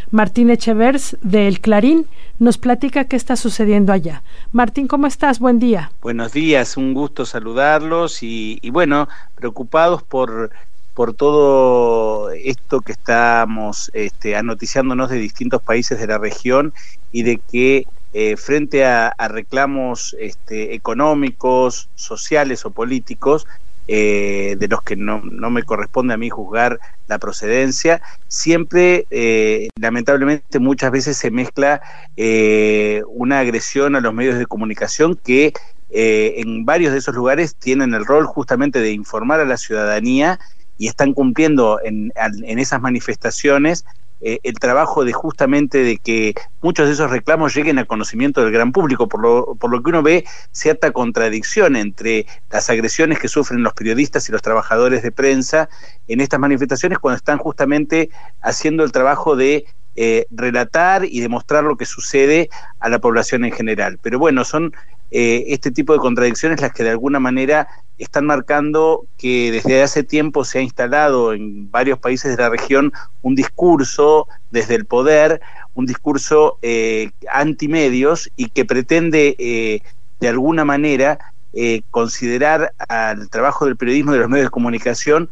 Martín 0.09 0.49
Echevers, 0.49 1.17
de 1.21 1.47
El 1.47 1.59
Clarín, 1.59 2.07
nos 2.39 2.57
platica 2.57 3.05
qué 3.05 3.15
está 3.15 3.35
sucediendo 3.35 3.93
allá. 3.93 4.23
Martín, 4.51 4.87
¿cómo 4.87 5.07
estás? 5.07 5.39
Buen 5.39 5.59
día. 5.59 5.91
Buenos 6.01 6.33
días, 6.33 6.77
un 6.77 6.93
gusto 6.93 7.25
saludarlos 7.25 8.23
y, 8.23 8.59
bueno, 8.71 9.07
preocupados 9.35 10.03
por 10.03 10.51
por 10.93 11.13
todo 11.13 12.31
esto 12.31 12.81
que 12.81 12.91
estamos 12.91 13.89
este, 13.93 14.35
anoticiándonos 14.35 15.09
de 15.09 15.19
distintos 15.19 15.61
países 15.61 15.97
de 15.97 16.07
la 16.07 16.17
región 16.17 16.73
y 17.13 17.23
de 17.23 17.37
que 17.37 17.87
eh, 18.13 18.35
frente 18.35 18.83
a, 18.85 19.15
reclamos 19.29 20.17
este, 20.19 20.75
económicos, 20.75 21.87
sociales 21.95 22.65
o 22.65 22.71
políticos, 22.71 23.47
eh, 23.87 24.55
de 24.59 24.67
los 24.67 24.81
que 24.83 24.95
no, 24.95 25.21
no, 25.23 25.49
me 25.49 25.63
corresponde 25.63 26.13
a 26.13 26.17
mí 26.17 26.29
juzgar 26.29 26.79
la 27.07 27.19
procedencia, 27.19 28.01
siempre, 28.27 29.05
eh, 29.09 29.69
lamentablemente, 29.79 30.59
muchas 30.59 30.91
veces 30.91 31.17
se 31.17 31.31
mezcla 31.31 31.81
eh, 32.15 33.01
una 33.07 33.39
agresión 33.39 33.95
a 33.95 34.01
los 34.01 34.13
medios 34.13 34.37
de 34.37 34.45
comunicación 34.45 35.15
que 35.15 35.53
en 35.93 36.63
varios 36.63 36.93
de 36.93 36.99
esos 36.99 37.13
lugares 37.13 37.57
tienen 37.57 37.93
el 37.93 38.05
rol 38.05 38.25
justamente 38.25 38.79
de 38.79 38.93
informar 38.93 39.41
a 39.41 39.45
la 39.45 39.57
ciudadanía 39.57 40.39
y 40.77 40.87
están 40.87 41.13
cumpliendo 41.13 41.81
en, 41.83 42.13
en 42.15 42.59
esas 42.59 42.79
manifestaciones 42.79 43.83
eh, 44.21 44.39
el 44.43 44.53
trabajo 44.59 45.03
de 45.03 45.13
justamente 45.13 45.79
de 45.79 45.97
que 45.97 46.35
muchos 46.61 46.87
de 46.87 46.93
esos 46.93 47.09
reclamos 47.09 47.55
lleguen 47.55 47.79
a 47.79 47.85
conocimiento 47.85 48.41
del 48.41 48.51
gran 48.51 48.71
público, 48.71 49.07
por 49.07 49.21
lo, 49.21 49.55
por 49.55 49.71
lo 49.71 49.81
que 49.81 49.89
uno 49.89 50.03
ve 50.03 50.25
cierta 50.51 50.91
contradicción 50.91 51.75
entre 51.75 52.27
las 52.51 52.69
agresiones 52.69 53.19
que 53.19 53.27
sufren 53.27 53.63
los 53.63 53.73
periodistas 53.73 54.29
y 54.29 54.31
los 54.31 54.41
trabajadores 54.41 55.01
de 55.01 55.11
prensa 55.11 55.69
en 56.07 56.21
estas 56.21 56.39
manifestaciones 56.39 56.99
cuando 56.99 57.17
están 57.17 57.39
justamente 57.39 58.09
haciendo 58.41 58.83
el 58.83 58.91
trabajo 58.91 59.35
de 59.35 59.65
eh, 59.95 60.25
relatar 60.31 61.03
y 61.03 61.19
demostrar 61.19 61.63
lo 61.63 61.75
que 61.75 61.85
sucede 61.85 62.49
a 62.79 62.89
la 62.89 62.99
población 62.99 63.43
en 63.43 63.51
general. 63.51 63.99
Pero 64.01 64.19
bueno, 64.19 64.45
son 64.45 64.71
eh, 65.11 65.45
este 65.47 65.71
tipo 65.71 65.93
de 65.93 65.99
contradicciones 65.99 66.61
las 66.61 66.73
que 66.73 66.83
de 66.83 66.91
alguna 66.91 67.19
manera 67.19 67.67
están 68.03 68.25
marcando 68.25 69.05
que 69.17 69.51
desde 69.51 69.83
hace 69.83 70.03
tiempo 70.03 70.43
se 70.43 70.59
ha 70.59 70.61
instalado 70.61 71.33
en 71.33 71.69
varios 71.69 71.99
países 71.99 72.35
de 72.35 72.41
la 72.41 72.49
región 72.49 72.91
un 73.21 73.35
discurso 73.35 74.27
desde 74.49 74.75
el 74.75 74.85
poder, 74.85 75.41
un 75.75 75.85
discurso 75.85 76.57
eh, 76.61 77.11
antimedios 77.31 78.31
y 78.35 78.49
que 78.49 78.65
pretende 78.65 79.35
eh, 79.37 79.81
de 80.19 80.27
alguna 80.27 80.65
manera 80.65 81.19
eh, 81.53 81.81
considerar 81.91 82.73
al 82.87 83.29
trabajo 83.29 83.65
del 83.65 83.77
periodismo 83.77 84.13
de 84.13 84.19
los 84.19 84.29
medios 84.29 84.47
de 84.47 84.51
comunicación 84.51 85.29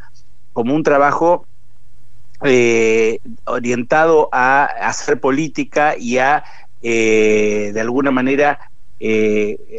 como 0.54 0.76
un 0.76 0.84
trabajo 0.84 1.46
orientado 3.46 4.30
a 4.32 4.63
hacer 4.63 5.20
política 5.20 5.96
y 5.98 6.20
a 6.20 6.44
de 6.82 7.78
alguna 7.82 8.12
manera 8.12 8.72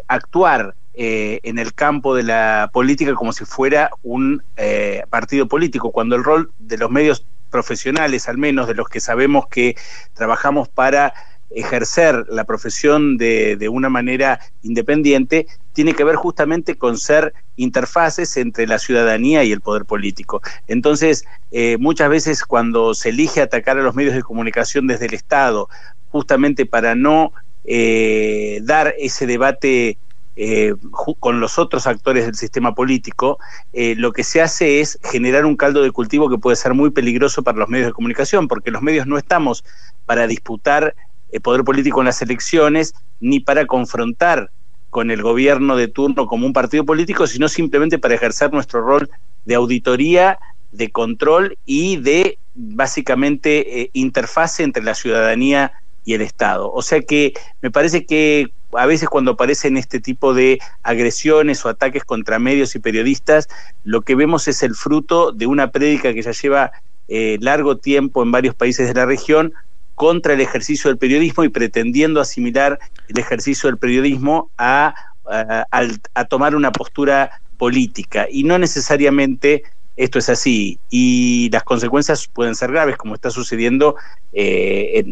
actuar 0.08 0.74
eh, 1.02 1.38
en 1.44 1.58
el 1.58 1.72
campo 1.72 2.16
de 2.16 2.24
la 2.24 2.68
política 2.72 3.14
como 3.14 3.32
si 3.32 3.44
fuera 3.44 3.90
un 4.02 4.42
eh, 4.56 5.04
partido 5.08 5.46
político, 5.46 5.92
cuando 5.92 6.16
el 6.16 6.24
rol 6.24 6.50
de 6.58 6.76
los 6.78 6.90
medios 6.90 7.24
profesionales, 7.48 8.28
al 8.28 8.38
menos 8.38 8.66
de 8.66 8.74
los 8.74 8.88
que 8.88 8.98
sabemos 8.98 9.46
que 9.46 9.76
trabajamos 10.14 10.68
para 10.68 11.14
ejercer 11.48 12.26
la 12.28 12.44
profesión 12.44 13.16
de, 13.18 13.56
de, 13.56 13.68
una 13.68 13.88
manera 13.88 14.40
independiente, 14.62 15.46
tiene 15.72 15.94
que 15.94 16.04
ver 16.04 16.16
justamente 16.16 16.76
con 16.76 16.98
ser 16.98 17.34
interfaces 17.54 18.36
entre 18.36 18.66
la 18.66 18.78
ciudadanía 18.78 19.42
y 19.44 19.52
el 19.52 19.60
poder 19.60 19.84
político. 19.84 20.42
Entonces, 20.66 21.24
eh, 21.52 21.76
muchas 21.78 22.10
veces 22.10 22.44
cuando 22.44 22.94
se 22.94 23.10
elige 23.10 23.40
atacar 23.40 23.78
a 23.78 23.82
los 23.82 23.94
medios 23.94 24.14
de 24.14 24.22
comunicación 24.22 24.86
desde 24.88 25.06
el 25.06 25.14
Estado, 25.14 25.68
justamente 26.10 26.66
para 26.66 26.94
no 26.94 27.32
dar 27.64 28.94
ese 28.98 29.26
debate 29.26 29.98
eh, 30.42 30.74
con 31.18 31.38
los 31.38 31.58
otros 31.58 31.86
actores 31.86 32.24
del 32.24 32.34
sistema 32.34 32.74
político, 32.74 33.38
eh, 33.74 33.94
lo 33.94 34.12
que 34.12 34.24
se 34.24 34.40
hace 34.40 34.80
es 34.80 34.98
generar 35.02 35.44
un 35.44 35.54
caldo 35.54 35.82
de 35.82 35.90
cultivo 35.90 36.30
que 36.30 36.38
puede 36.38 36.56
ser 36.56 36.72
muy 36.72 36.90
peligroso 36.90 37.42
para 37.42 37.58
los 37.58 37.68
medios 37.68 37.88
de 37.88 37.92
comunicación, 37.92 38.48
porque 38.48 38.70
los 38.70 38.80
medios 38.80 39.06
no 39.06 39.18
estamos 39.18 39.64
para 40.06 40.26
disputar 40.26 40.94
el 41.30 41.36
eh, 41.36 41.40
poder 41.40 41.62
político 41.62 42.00
en 42.00 42.06
las 42.06 42.22
elecciones, 42.22 42.94
ni 43.20 43.40
para 43.40 43.66
confrontar 43.66 44.50
con 44.88 45.10
el 45.10 45.20
gobierno 45.20 45.76
de 45.76 45.88
turno 45.88 46.26
como 46.26 46.46
un 46.46 46.54
partido 46.54 46.86
político, 46.86 47.26
sino 47.26 47.46
simplemente 47.46 47.98
para 47.98 48.14
ejercer 48.14 48.50
nuestro 48.50 48.80
rol 48.80 49.10
de 49.44 49.56
auditoría, 49.56 50.38
de 50.70 50.90
control 50.90 51.58
y 51.66 51.98
de 51.98 52.38
básicamente 52.54 53.90
interfase 53.92 54.62
entre 54.62 54.82
la 54.82 54.94
ciudadanía 54.94 55.72
y 56.04 56.14
el 56.14 56.22
Estado. 56.22 56.70
O 56.72 56.82
sea 56.82 57.00
que 57.00 57.32
me 57.60 57.70
parece 57.70 58.06
que 58.06 58.48
a 58.72 58.86
veces 58.86 59.08
cuando 59.08 59.32
aparecen 59.32 59.76
este 59.76 60.00
tipo 60.00 60.34
de 60.34 60.58
agresiones 60.82 61.64
o 61.64 61.68
ataques 61.68 62.04
contra 62.04 62.38
medios 62.38 62.74
y 62.74 62.78
periodistas, 62.78 63.48
lo 63.84 64.02
que 64.02 64.14
vemos 64.14 64.48
es 64.48 64.62
el 64.62 64.74
fruto 64.74 65.32
de 65.32 65.46
una 65.46 65.70
prédica 65.70 66.12
que 66.14 66.22
ya 66.22 66.32
lleva 66.32 66.72
eh, 67.08 67.38
largo 67.40 67.78
tiempo 67.78 68.22
en 68.22 68.30
varios 68.30 68.54
países 68.54 68.86
de 68.88 68.94
la 68.94 69.06
región 69.06 69.52
contra 69.94 70.34
el 70.34 70.40
ejercicio 70.40 70.88
del 70.88 70.98
periodismo 70.98 71.44
y 71.44 71.48
pretendiendo 71.48 72.20
asimilar 72.20 72.78
el 73.08 73.18
ejercicio 73.18 73.68
del 73.68 73.78
periodismo 73.78 74.50
a, 74.56 74.94
a 75.26 76.24
tomar 76.24 76.56
una 76.56 76.72
postura 76.72 77.30
política 77.58 78.26
y 78.30 78.44
no 78.44 78.58
necesariamente 78.58 79.62
esto 79.96 80.18
es 80.18 80.28
así. 80.28 80.78
Y 80.88 81.50
las 81.50 81.62
consecuencias 81.64 82.28
pueden 82.28 82.54
ser 82.54 82.72
graves, 82.72 82.96
como 82.96 83.14
está 83.14 83.30
sucediendo, 83.30 83.96
eh, 84.32 85.04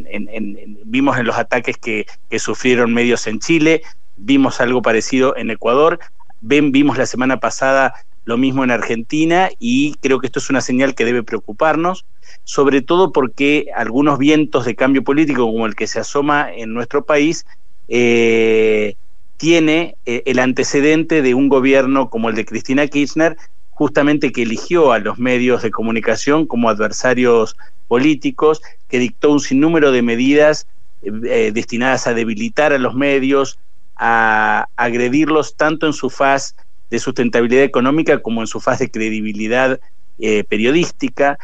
vimos 0.85 1.19
en 1.19 1.27
los 1.27 1.37
ataques 1.37 1.77
que, 1.77 2.07
sufrieron 2.39 2.95
medios 2.95 3.27
en 3.27 3.41
Chile, 3.41 3.83
vimos 4.17 4.61
algo 4.61 4.83
parecido 4.83 5.37
en 5.37 5.51
Ecuador, 5.51 5.99
ven, 6.41 6.73
vimos 6.73 6.99
la 6.99 7.07
semana 7.07 7.41
pasada 7.41 7.95
lo 8.25 8.37
mismo 8.37 8.63
en 8.63 8.71
Argentina 8.71 9.49
y 9.59 9.95
creo 10.03 10.21
que 10.21 10.27
esto 10.27 10.39
es 10.39 10.51
una 10.51 10.61
señal 10.61 10.95
que 10.95 11.07
debe 11.07 11.23
preocuparnos, 11.23 12.05
sobre 12.45 12.83
todo 12.83 13.11
porque 13.11 13.67
algunos 13.75 14.19
vientos 14.19 14.67
de 14.67 14.77
cambio 14.77 15.03
político 15.03 15.47
como 15.47 15.67
el 15.67 15.75
que 15.75 15.87
se 15.87 15.99
asoma 15.99 16.53
en 16.53 16.75
nuestro 16.75 17.05
país, 17.05 17.47
eh, 17.89 18.97
tiene 19.39 19.97
eh, 20.05 20.23
el 20.27 20.41
antecedente 20.41 21.23
de 21.23 21.33
un 21.35 21.49
gobierno 21.49 22.11
como 22.11 22.29
el 22.29 22.35
de 22.35 22.45
Cristina 22.45 22.87
Kirchner, 22.87 23.39
justamente 23.79 24.33
que 24.33 24.43
eligió 24.43 24.91
a 24.91 24.99
los 24.99 25.21
medios 25.21 25.63
de 25.63 25.71
comunicación 25.71 26.47
como 26.47 26.69
adversarios 26.69 27.57
políticos, 27.87 28.61
que 28.89 28.99
dictó 28.99 29.31
un 29.31 29.39
sinnúmero 29.39 29.93
de 29.93 30.03
medidas 30.03 30.67
eh, 31.01 31.13
eh, 31.27 31.53
destinadas 31.55 32.09
a 32.09 32.13
debilitar 32.13 32.73
a 32.73 32.79
los 32.79 32.97
medios, 32.97 33.61
a 33.95 34.67
agredirlos 34.75 35.55
tanto 35.55 35.87
en 35.87 35.93
su 35.93 36.11
faz 36.11 36.57
de 36.91 36.99
sustentabilidad 36.99 37.63
económica 37.63 38.21
como 38.21 38.41
en 38.41 38.49
su 38.49 38.59
faz 38.59 38.81
de 38.81 38.91
credibilidad 38.91 39.79
eh, 40.19 40.43
periodística. 40.43 41.39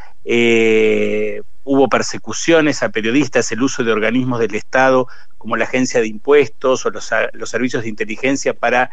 hubo 1.63 1.89
persecuciones 1.89 2.83
a 2.83 2.89
periodistas, 2.89 3.53
el 3.53 3.63
uso 3.63 3.85
de 3.85 3.93
organismos 3.93 4.41
del 4.41 4.57
Estado 4.57 5.07
como 5.39 5.57
la 5.57 5.67
agencia 5.67 6.01
de 6.01 6.09
impuestos 6.09 6.85
o 6.85 6.91
los, 6.91 7.11
los 7.33 7.49
servicios 7.49 7.85
de 7.85 7.91
inteligencia 7.91 8.55
para 8.55 8.91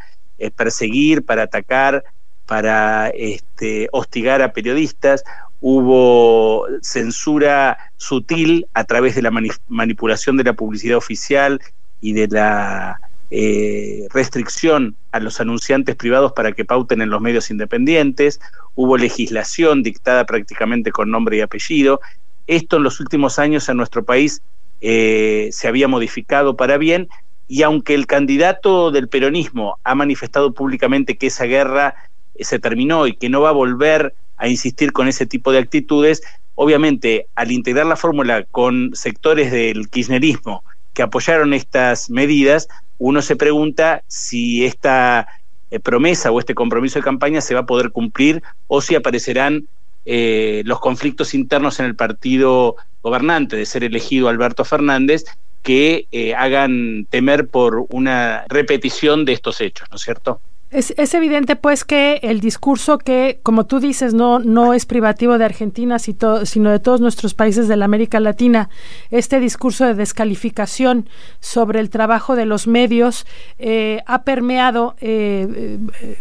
perseguir, 0.55 1.25
para 1.25 1.43
atacar, 1.43 2.03
para 2.51 3.07
este, 3.11 3.87
hostigar 3.93 4.41
a 4.41 4.51
periodistas, 4.51 5.23
hubo 5.61 6.67
censura 6.81 7.77
sutil 7.95 8.67
a 8.73 8.83
través 8.83 9.15
de 9.15 9.21
la 9.21 9.31
manipulación 9.69 10.35
de 10.35 10.43
la 10.43 10.51
publicidad 10.51 10.97
oficial 10.97 11.61
y 12.01 12.11
de 12.11 12.27
la 12.27 12.99
eh, 13.29 14.05
restricción 14.11 14.97
a 15.13 15.21
los 15.21 15.39
anunciantes 15.39 15.95
privados 15.95 16.33
para 16.33 16.51
que 16.51 16.65
pauten 16.65 17.01
en 17.01 17.09
los 17.09 17.21
medios 17.21 17.49
independientes, 17.51 18.41
hubo 18.75 18.97
legislación 18.97 19.81
dictada 19.81 20.25
prácticamente 20.25 20.91
con 20.91 21.09
nombre 21.09 21.37
y 21.37 21.39
apellido. 21.39 22.01
Esto 22.47 22.75
en 22.75 22.83
los 22.83 22.99
últimos 22.99 23.39
años 23.39 23.69
en 23.69 23.77
nuestro 23.77 24.03
país 24.03 24.41
eh, 24.81 25.47
se 25.53 25.69
había 25.69 25.87
modificado 25.87 26.57
para 26.57 26.77
bien 26.77 27.07
y 27.47 27.63
aunque 27.63 27.93
el 27.93 28.07
candidato 28.07 28.91
del 28.91 29.07
peronismo 29.07 29.79
ha 29.85 29.95
manifestado 29.95 30.53
públicamente 30.53 31.17
que 31.17 31.27
esa 31.27 31.45
guerra 31.45 31.95
se 32.39 32.59
terminó 32.59 33.07
y 33.07 33.13
que 33.13 33.29
no 33.29 33.41
va 33.41 33.49
a 33.49 33.53
volver 33.53 34.13
a 34.37 34.47
insistir 34.47 34.91
con 34.91 35.07
ese 35.07 35.25
tipo 35.25 35.51
de 35.51 35.59
actitudes, 35.59 36.21
obviamente 36.55 37.27
al 37.35 37.51
integrar 37.51 37.85
la 37.85 37.95
fórmula 37.95 38.43
con 38.49 38.91
sectores 38.93 39.51
del 39.51 39.89
kirchnerismo 39.89 40.63
que 40.93 41.03
apoyaron 41.03 41.53
estas 41.53 42.09
medidas, 42.09 42.67
uno 42.97 43.21
se 43.21 43.35
pregunta 43.35 44.03
si 44.07 44.65
esta 44.65 45.27
eh, 45.69 45.79
promesa 45.79 46.31
o 46.31 46.39
este 46.39 46.53
compromiso 46.55 46.99
de 46.99 47.03
campaña 47.03 47.41
se 47.41 47.53
va 47.53 47.61
a 47.61 47.65
poder 47.65 47.91
cumplir 47.91 48.43
o 48.67 48.81
si 48.81 48.95
aparecerán 48.95 49.67
eh, 50.05 50.63
los 50.65 50.79
conflictos 50.79 51.33
internos 51.33 51.79
en 51.79 51.85
el 51.85 51.95
partido 51.95 52.75
gobernante 53.01 53.55
de 53.55 53.65
ser 53.65 53.83
elegido 53.83 54.27
Alberto 54.27 54.65
Fernández 54.65 55.25
que 55.61 56.07
eh, 56.11 56.33
hagan 56.33 57.05
temer 57.09 57.47
por 57.47 57.85
una 57.89 58.45
repetición 58.49 59.25
de 59.25 59.33
estos 59.33 59.61
hechos, 59.61 59.87
¿no 59.91 59.95
es 59.95 60.01
cierto? 60.01 60.41
Es, 60.71 61.13
evidente, 61.13 61.57
pues, 61.57 61.83
que 61.83 62.21
el 62.23 62.39
discurso 62.39 62.97
que, 62.97 63.41
como 63.43 63.65
tú 63.65 63.81
dices, 63.81 64.13
no, 64.13 64.39
no 64.39 64.73
es 64.73 64.85
privativo 64.85 65.37
de 65.37 65.43
Argentina, 65.43 65.99
sino 65.99 66.39
de 66.39 66.79
todos 66.79 67.01
nuestros 67.01 67.33
países 67.33 67.67
de 67.67 67.75
la 67.75 67.83
América 67.83 68.21
Latina, 68.21 68.69
este 69.09 69.41
discurso 69.41 69.85
de 69.85 69.95
descalificación 69.95 71.09
sobre 71.41 71.81
el 71.81 71.89
trabajo 71.89 72.37
de 72.37 72.45
los 72.45 72.67
medios 72.67 73.27
eh, 73.59 74.01
ha 74.05 74.23
permeado. 74.23 74.95
Eh, 75.01 75.77
eh, 76.01 76.17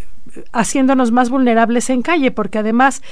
haciéndonos 0.52 1.10
más 1.10 1.28
vulnerables 1.28 1.90
en 1.90 2.02
calle, 2.02 2.30
porque 2.30 2.58
además 2.58 3.02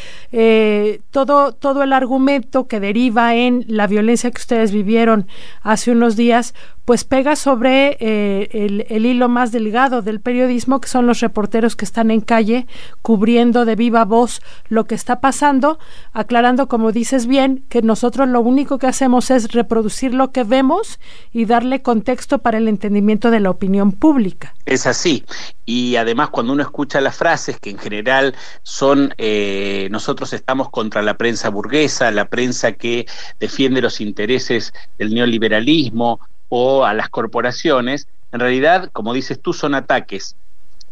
todo, 1.11 1.53
todo 1.53 1.83
el 1.83 1.93
argumento 1.93 2.69
que 2.69 2.79
deriva 2.79 3.35
en 3.35 3.65
la 3.67 3.89
violencia 3.89 4.31
que 4.31 4.41
ustedes 4.41 4.71
vivieron 4.71 5.27
hace 5.63 5.91
unos 5.91 6.15
días, 6.15 6.55
pues 6.89 7.05
pega 7.05 7.37
sobre 7.37 7.99
eh, 8.01 8.49
el, 8.89 9.05
hilo 9.05 9.29
más 9.29 9.53
delgado 9.53 10.01
del 10.01 10.23
periodismo, 10.23 10.81
que 10.81 10.89
son 10.89 11.07
los 11.07 11.21
reporteros 11.21 11.77
que 11.77 11.85
están 11.85 12.11
en 12.11 12.23
calle 12.23 12.67
cubriendo 13.03 13.67
de 13.67 13.77
viva 13.77 14.07
voz 14.07 14.41
lo 14.71 14.87
que 14.87 14.95
está 14.95 15.21
pasando, 15.21 15.79
aclarando, 16.15 16.67
como 16.67 16.91
dices 16.91 17.27
bien, 17.27 17.63
que 17.69 17.83
nosotros 17.83 18.27
lo 18.31 18.41
único 18.41 18.79
que 18.79 18.87
hacemos 18.87 19.31
es 19.31 19.53
reproducir 19.53 20.15
lo 20.15 20.33
que 20.33 20.45
vemos 20.45 20.99
y 21.31 21.45
darle 21.45 21.83
contexto 21.83 22.39
para 22.39 22.57
el 22.57 22.69
entendimiento 22.69 23.31
de 23.31 23.41
la 23.41 23.51
opinión 23.51 23.93
pública. 23.93 24.55
Es 24.65 24.87
así. 24.87 25.27
Y 25.67 25.97
además 25.97 26.31
cuando 26.31 26.55
uno 26.55 26.63
escucha 26.63 27.03
las 27.03 27.17
frases, 27.17 27.61
que 27.61 27.69
en 27.69 27.77
general 27.77 28.35
son, 28.63 29.13
eh, 29.19 29.89
nosotros 29.91 30.33
estamos 30.33 30.71
contra 30.71 31.03
la 31.03 31.19
prensa 31.19 31.51
burguesa, 31.51 32.11
la 32.11 32.31
prensa 32.31 32.73
que 32.73 33.05
defiende 33.39 33.83
los 33.83 34.01
intereses 34.01 34.73
del 34.97 35.13
neoliberalismo, 35.13 36.21
o 36.49 36.85
a 36.85 36.95
las 36.95 37.09
corporaciones, 37.09 38.09
en 38.33 38.41
realidad, 38.41 38.91
como 38.93 39.15
dices 39.15 39.41
tú, 39.41 39.53
son 39.53 39.75
ataques 39.75 40.37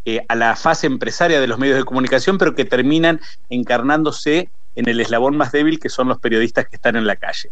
eh, 0.04 0.24
a 0.28 0.36
la 0.36 0.54
fase 0.56 0.86
empresaria 0.86 1.40
de 1.40 1.46
los 1.46 1.58
medios 1.58 1.76
de 1.76 1.84
comunicación, 1.84 2.38
pero 2.38 2.54
que 2.54 2.64
terminan 2.64 3.20
encarnándose 3.50 4.50
en 4.76 4.88
el 4.88 5.00
eslabón 5.00 5.36
más 5.36 5.52
débil 5.52 5.80
que 5.80 5.88
son 5.88 6.08
los 6.08 6.18
periodistas 6.18 6.68
que 6.68 6.76
están 6.76 6.96
en 6.96 7.06
la 7.06 7.16
calle. 7.16 7.50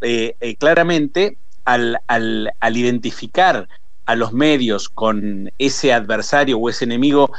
Eh, 0.00 0.34
eh, 0.40 0.56
claramente, 0.56 1.36
al, 1.64 2.00
al, 2.06 2.52
al, 2.60 2.76
identificar 2.76 3.68
a 4.06 4.16
los 4.16 4.32
medios 4.32 4.88
con 4.88 5.50
ese 5.58 5.92
adversario 5.92 6.58
o 6.58 6.70
ese 6.70 6.84
enemigo 6.84 7.30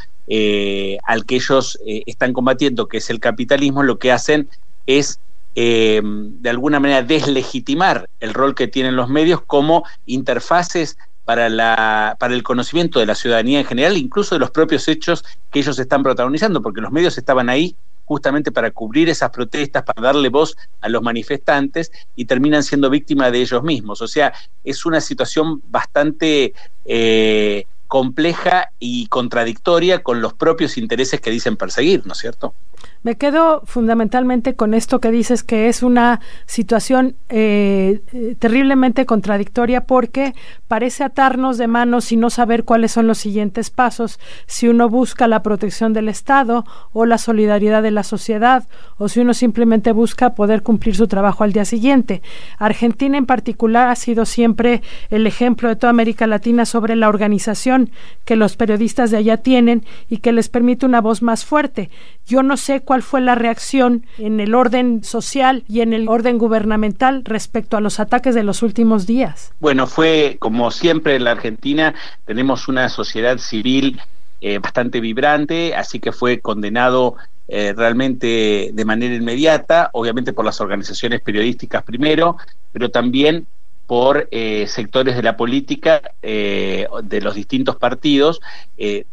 al 1.06 1.26
que 1.26 1.36
ellos 1.38 1.80
están 1.84 2.34
combatiendo, 2.34 2.88
que 2.88 2.98
es 2.98 3.10
el 3.10 3.20
capitalismo, 3.20 3.82
lo 3.82 3.98
que 3.98 4.12
hacen 4.12 4.48
es 4.86 5.20
eh, 5.56 6.02
de 6.04 6.50
alguna 6.50 6.80
manera 6.80 7.04
deslegitimar 7.04 8.10
el 8.20 8.34
rol 8.34 8.56
que 8.56 8.68
tienen 8.68 8.96
los 8.96 9.10
medios 9.10 9.42
como 9.42 9.84
interfaces 10.06 10.98
para, 11.26 11.50
la, 11.50 12.18
para 12.20 12.34
el 12.34 12.44
conocimiento 12.44 13.00
de 13.00 13.06
la 13.06 13.16
ciudadanía 13.16 13.60
en 13.60 13.66
general, 13.66 13.98
incluso 13.98 14.36
de 14.36 14.40
los 14.40 14.52
propios 14.52 14.88
hechos 14.88 15.24
que 15.52 15.60
ellos 15.60 15.78
están 15.78 16.02
protagonizando, 16.02 16.62
porque 16.62 16.82
los 16.82 16.92
medios 16.92 17.18
estaban 17.18 17.50
ahí 17.50 17.76
justamente 18.10 18.52
para 18.52 18.72
cubrir 18.72 19.08
esas 19.08 19.30
protestas, 19.30 19.84
para 19.84 20.02
darle 20.02 20.30
voz 20.30 20.56
a 20.82 20.90
los 20.90 21.04
manifestantes 21.04 21.92
y 22.16 22.26
terminan 22.26 22.64
siendo 22.64 22.90
víctimas 22.90 23.32
de 23.32 23.42
ellos 23.42 23.62
mismos. 23.62 24.02
O 24.02 24.08
sea, 24.08 24.34
es 24.64 24.84
una 24.88 25.00
situación 25.00 25.62
bastante 25.68 26.56
eh, 26.86 27.66
compleja 27.86 28.72
y 28.80 29.06
contradictoria 29.06 30.02
con 30.02 30.22
los 30.22 30.34
propios 30.34 30.80
intereses 30.80 31.22
que 31.22 31.30
dicen 31.30 31.58
perseguir, 31.58 32.08
¿no 32.08 32.14
es 32.14 32.20
cierto? 32.20 32.56
Me 33.02 33.16
quedo 33.16 33.62
fundamentalmente 33.66 34.56
con 34.56 34.74
esto 34.74 35.00
que 35.00 35.10
dices 35.10 35.44
que 35.44 35.70
es 35.70 35.84
una 35.84 36.20
situación 36.46 37.16
eh, 37.30 38.02
terriblemente 38.40 39.06
contradictoria 39.06 39.86
porque 39.86 40.34
parece 40.68 41.06
atarnos 41.06 41.58
de 41.58 41.68
manos 41.68 42.12
y 42.12 42.18
no 42.18 42.30
saber 42.30 42.66
cuáles 42.66 42.92
son 42.92 43.08
los 43.08 43.18
siguientes 43.18 43.70
pasos 43.70 44.20
si 44.48 44.68
uno 44.68 44.90
busca 44.90 45.30
la 45.30 45.44
protección 45.44 45.94
del 45.94 46.10
Estado 46.10 46.66
o 46.92 47.06
la 47.06 47.18
solidaridad 47.18 47.82
de 47.82 47.92
la 47.92 48.04
sociedad 48.04 48.68
o 48.98 49.08
si 49.08 49.22
uno 49.22 49.34
simplemente 49.34 49.94
busca 49.94 50.36
poder 50.36 50.62
cumplir 50.62 50.98
su 50.98 51.08
trabajo 51.08 51.46
al 51.46 51.54
día 51.54 51.64
siguiente. 51.64 52.22
Argentina 52.58 53.18
en 53.18 53.26
particular 53.26 53.88
ha 53.88 53.96
sido 53.96 54.26
siempre 54.26 54.82
el 55.10 55.26
ejemplo 55.26 55.70
de 55.70 55.78
toda 55.78 55.92
América 55.92 56.28
Latina 56.28 56.66
sobre 56.66 56.98
la 56.98 57.08
organización 57.08 57.92
que 58.26 58.36
los 58.36 58.58
periodistas 58.58 59.10
de 59.10 59.18
allá 59.18 59.38
tienen 59.38 59.86
y 60.10 60.18
que 60.18 60.34
les 60.34 60.50
permite 60.50 60.86
una 60.86 61.00
voz 61.00 61.22
más 61.22 61.46
fuerte. 61.46 61.90
Yo 62.26 62.44
no 62.44 62.58
sé 62.58 62.82
cuál 62.90 63.04
fue 63.04 63.22
la 63.22 63.36
reacción 63.36 64.04
en 64.18 64.40
el 64.40 64.56
orden 64.56 65.04
social 65.04 65.64
y 65.68 65.82
en 65.82 65.94
el 65.94 66.10
orden 66.10 66.40
gubernamental 66.40 67.24
respecto 67.24 67.78
a 67.78 67.82
los 67.82 68.00
ataques 68.00 68.34
de 68.34 68.42
los 68.42 68.64
últimos 68.64 69.06
días. 69.06 69.54
Bueno, 69.60 69.86
fue 69.86 70.38
como 70.40 70.72
siempre 70.72 71.16
en 71.16 71.26
la 71.26 71.34
Argentina, 71.34 71.94
tenemos 72.26 72.68
una 72.68 72.90
sociedad 72.90 73.38
civil 73.38 74.02
eh, 74.42 74.58
bastante 74.58 75.02
vibrante, 75.02 75.76
así 75.76 76.00
que 76.00 76.12
fue 76.12 76.40
condenado 76.40 77.16
eh, 77.48 77.76
realmente 77.78 78.72
de 78.74 78.86
manera 78.86 79.14
inmediata, 79.14 79.92
obviamente 79.94 80.34
por 80.34 80.44
las 80.44 80.60
organizaciones 80.60 81.22
periodísticas 81.22 81.84
primero, 81.84 82.38
pero 82.72 82.90
también 82.90 83.46
por 83.86 84.28
eh, 84.32 84.66
sectores 84.66 85.16
de 85.16 85.22
la 85.22 85.38
política 85.38 86.02
de 86.24 87.22
los 87.22 87.36
distintos 87.36 87.76
partidos, 87.76 88.42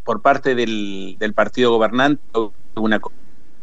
por 0.02 0.22
parte 0.22 0.54
del, 0.54 1.16
del 1.18 1.34
partido 1.34 1.72
gobernante, 1.72 2.22
una 2.74 3.00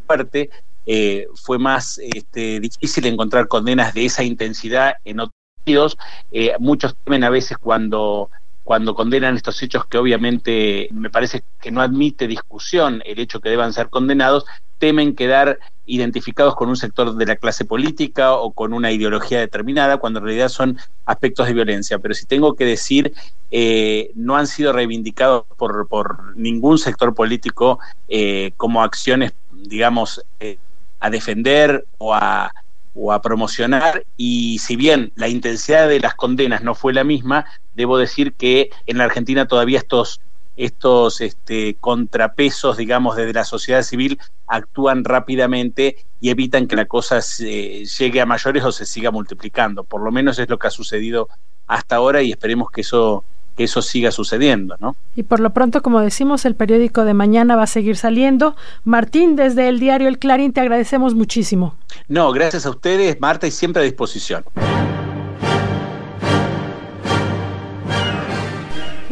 fuerte, 0.05 0.49
eh, 0.85 1.27
fue 1.35 1.57
más 1.57 1.97
este, 1.97 2.59
difícil 2.59 3.05
encontrar 3.05 3.47
condenas 3.47 3.93
de 3.93 4.05
esa 4.05 4.23
intensidad 4.23 4.95
en 5.05 5.21
otros 5.21 5.35
partidos. 5.57 5.97
Eh, 6.31 6.53
muchos 6.59 6.95
temen 7.03 7.23
a 7.23 7.29
veces 7.29 7.57
cuando 7.57 8.29
cuando 8.63 8.95
condenan 8.95 9.35
estos 9.35 9.61
hechos 9.61 9.85
que 9.87 9.97
obviamente 9.97 10.87
me 10.93 11.09
parece 11.09 11.43
que 11.59 11.69
no 11.69 11.81
admite 11.81 12.27
discusión 12.27 13.01
el 13.05 13.19
hecho 13.19 13.41
que 13.41 13.49
deban 13.49 13.73
ser 13.73 13.89
condenados, 13.89 14.45
temen 14.77 15.15
quedar 15.15 15.59
identificados 15.85 16.55
con 16.55 16.69
un 16.69 16.75
sector 16.75 17.15
de 17.15 17.25
la 17.25 17.35
clase 17.35 17.65
política 17.65 18.33
o 18.33 18.51
con 18.51 18.73
una 18.73 18.91
ideología 18.91 19.39
determinada, 19.39 19.97
cuando 19.97 20.19
en 20.19 20.25
realidad 20.25 20.49
son 20.49 20.77
aspectos 21.05 21.47
de 21.47 21.53
violencia. 21.53 21.99
Pero 21.99 22.13
si 22.13 22.25
tengo 22.25 22.55
que 22.55 22.65
decir, 22.65 23.13
eh, 23.51 24.11
no 24.15 24.35
han 24.35 24.47
sido 24.47 24.73
reivindicados 24.73 25.45
por, 25.57 25.87
por 25.87 26.35
ningún 26.37 26.77
sector 26.77 27.13
político 27.13 27.79
eh, 28.07 28.51
como 28.57 28.81
acciones, 28.81 29.33
digamos, 29.51 30.23
eh, 30.39 30.57
a 30.99 31.09
defender 31.09 31.85
o 31.97 32.13
a, 32.13 32.53
o 32.95 33.11
a 33.11 33.21
promocionar 33.21 34.05
y 34.15 34.59
si 34.59 34.75
bien 34.75 35.11
la 35.15 35.27
intensidad 35.27 35.89
de 35.89 35.99
las 35.99 36.15
condenas 36.15 36.63
no 36.63 36.75
fue 36.75 36.93
la 36.93 37.03
misma, 37.03 37.45
debo 37.73 37.97
decir 37.97 38.33
que 38.33 38.69
en 38.85 38.97
la 38.97 39.05
Argentina 39.05 39.47
todavía 39.47 39.79
estos 39.79 40.21
estos 40.55 41.21
este, 41.21 41.75
contrapesos, 41.79 42.77
digamos, 42.77 43.15
desde 43.15 43.33
la 43.33 43.43
sociedad 43.43 43.81
civil 43.81 44.19
actúan 44.47 45.03
rápidamente 45.03 45.97
y 46.19 46.29
evitan 46.29 46.67
que 46.67 46.75
la 46.75 46.85
cosa 46.85 47.19
llegue 47.19 48.21
a 48.21 48.25
mayores 48.25 48.63
o 48.63 48.71
se 48.71 48.85
siga 48.85 49.11
multiplicando. 49.11 49.83
Por 49.83 50.01
lo 50.01 50.11
menos 50.11 50.37
es 50.39 50.49
lo 50.49 50.59
que 50.59 50.67
ha 50.67 50.71
sucedido 50.71 51.27
hasta 51.67 51.95
ahora 51.95 52.21
y 52.21 52.31
esperemos 52.31 52.69
que 52.69 52.81
eso 52.81 53.23
que 53.55 53.65
eso 53.65 53.81
siga 53.81 54.11
sucediendo, 54.11 54.75
¿no? 54.79 54.95
Y 55.15 55.23
por 55.23 55.39
lo 55.39 55.51
pronto, 55.53 55.81
como 55.81 55.99
decimos, 56.01 56.45
el 56.45 56.55
periódico 56.55 57.05
de 57.05 57.13
mañana 57.13 57.55
va 57.55 57.63
a 57.63 57.67
seguir 57.67 57.97
saliendo. 57.97 58.55
Martín, 58.83 59.35
desde 59.35 59.69
el 59.69 59.79
diario 59.79 60.07
El 60.07 60.17
Clarín, 60.17 60.53
te 60.53 60.61
agradecemos 60.61 61.13
muchísimo. 61.13 61.75
No, 62.07 62.31
gracias 62.31 62.65
a 62.65 62.71
ustedes, 62.71 63.19
Marta, 63.21 63.45
y 63.45 63.51
siempre 63.51 63.81
a 63.81 63.85
disposición. 63.85 64.43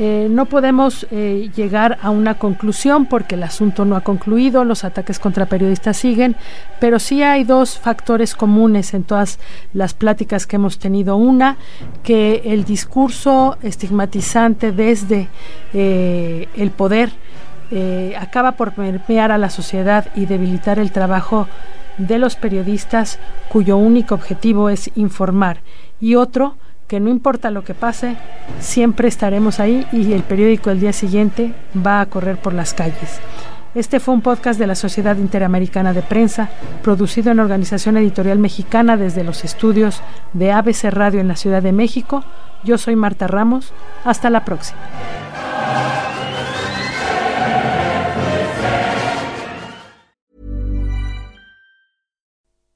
Eh, 0.04 0.30
no 0.32 0.48
podemos 0.48 1.06
eh, 1.12 1.52
llegar 1.56 2.00
a 2.02 2.10
una 2.10 2.40
conclusión 2.40 3.06
porque 3.06 3.36
el 3.36 3.44
asunto 3.44 3.86
no 3.86 3.96
ha 3.96 4.02
concluido, 4.02 4.66
los 4.66 4.84
ataques 4.84 5.20
contra 5.20 5.46
periodistas 5.46 5.96
siguen, 5.96 6.36
pero 6.80 6.98
sí 6.98 7.22
hay 7.22 7.44
dos 7.44 7.78
factores 7.78 8.34
comunes 8.34 8.96
en 8.96 9.04
todas 9.04 9.38
las 9.74 9.94
pláticas 9.94 10.48
que 10.48 10.56
hemos 10.56 10.80
tenido. 10.80 11.18
Una, 11.18 11.58
que 12.02 12.42
el 12.46 12.64
discurso 12.64 13.60
estigmatizante 13.62 14.72
desde 14.72 15.28
eh, 15.72 16.48
el 16.56 16.72
poder 16.72 17.12
acaba 18.20 18.54
por 18.54 18.74
permear 18.74 19.32
a 19.32 19.38
la 19.38 19.50
sociedad 19.50 20.08
y 20.14 20.26
debilitar 20.26 20.78
el 20.78 20.92
trabajo 20.92 21.48
de 21.98 22.18
los 22.18 22.36
periodistas 22.36 23.18
cuyo 23.50 23.78
único 23.78 24.16
objetivo 24.16 24.70
es 24.70 24.92
informar. 24.96 25.62
Y 26.02 26.16
otro, 26.16 26.58
que 26.92 27.00
no 27.00 27.10
importa 27.10 27.52
lo 27.52 27.64
que 27.64 27.74
pase, 27.74 28.18
siempre 28.60 29.08
estaremos 29.08 29.62
ahí 29.62 29.88
y 29.94 30.12
el 30.12 30.24
periódico 30.24 30.72
el 30.72 30.82
día 30.82 30.92
siguiente 30.92 31.54
va 31.74 32.02
a 32.02 32.06
correr 32.08 32.36
por 32.36 32.54
las 32.54 32.74
calles. 32.74 33.22
Este 33.76 34.02
fue 34.02 34.14
un 34.14 34.20
podcast 34.20 34.60
de 34.60 34.68
la 34.68 34.76
Sociedad 34.76 35.16
Interamericana 35.16 35.94
de 35.94 36.02
Prensa, 36.02 36.50
producido 36.84 37.32
en 37.32 37.40
Organización 37.40 37.96
Editorial 37.96 38.40
Mexicana 38.40 38.98
desde 38.98 39.24
los 39.24 39.46
estudios 39.46 40.02
de 40.34 40.52
ABC 40.52 40.92
Radio 40.92 41.22
en 41.22 41.30
la 41.30 41.38
Ciudad 41.38 41.64
de 41.64 41.72
México. 41.72 42.26
Yo 42.66 42.78
soy 42.78 42.98
Marta 42.98 43.26
Ramos. 43.26 43.72
Hasta 44.04 44.30
la 44.30 44.44
próxima. 44.44 44.82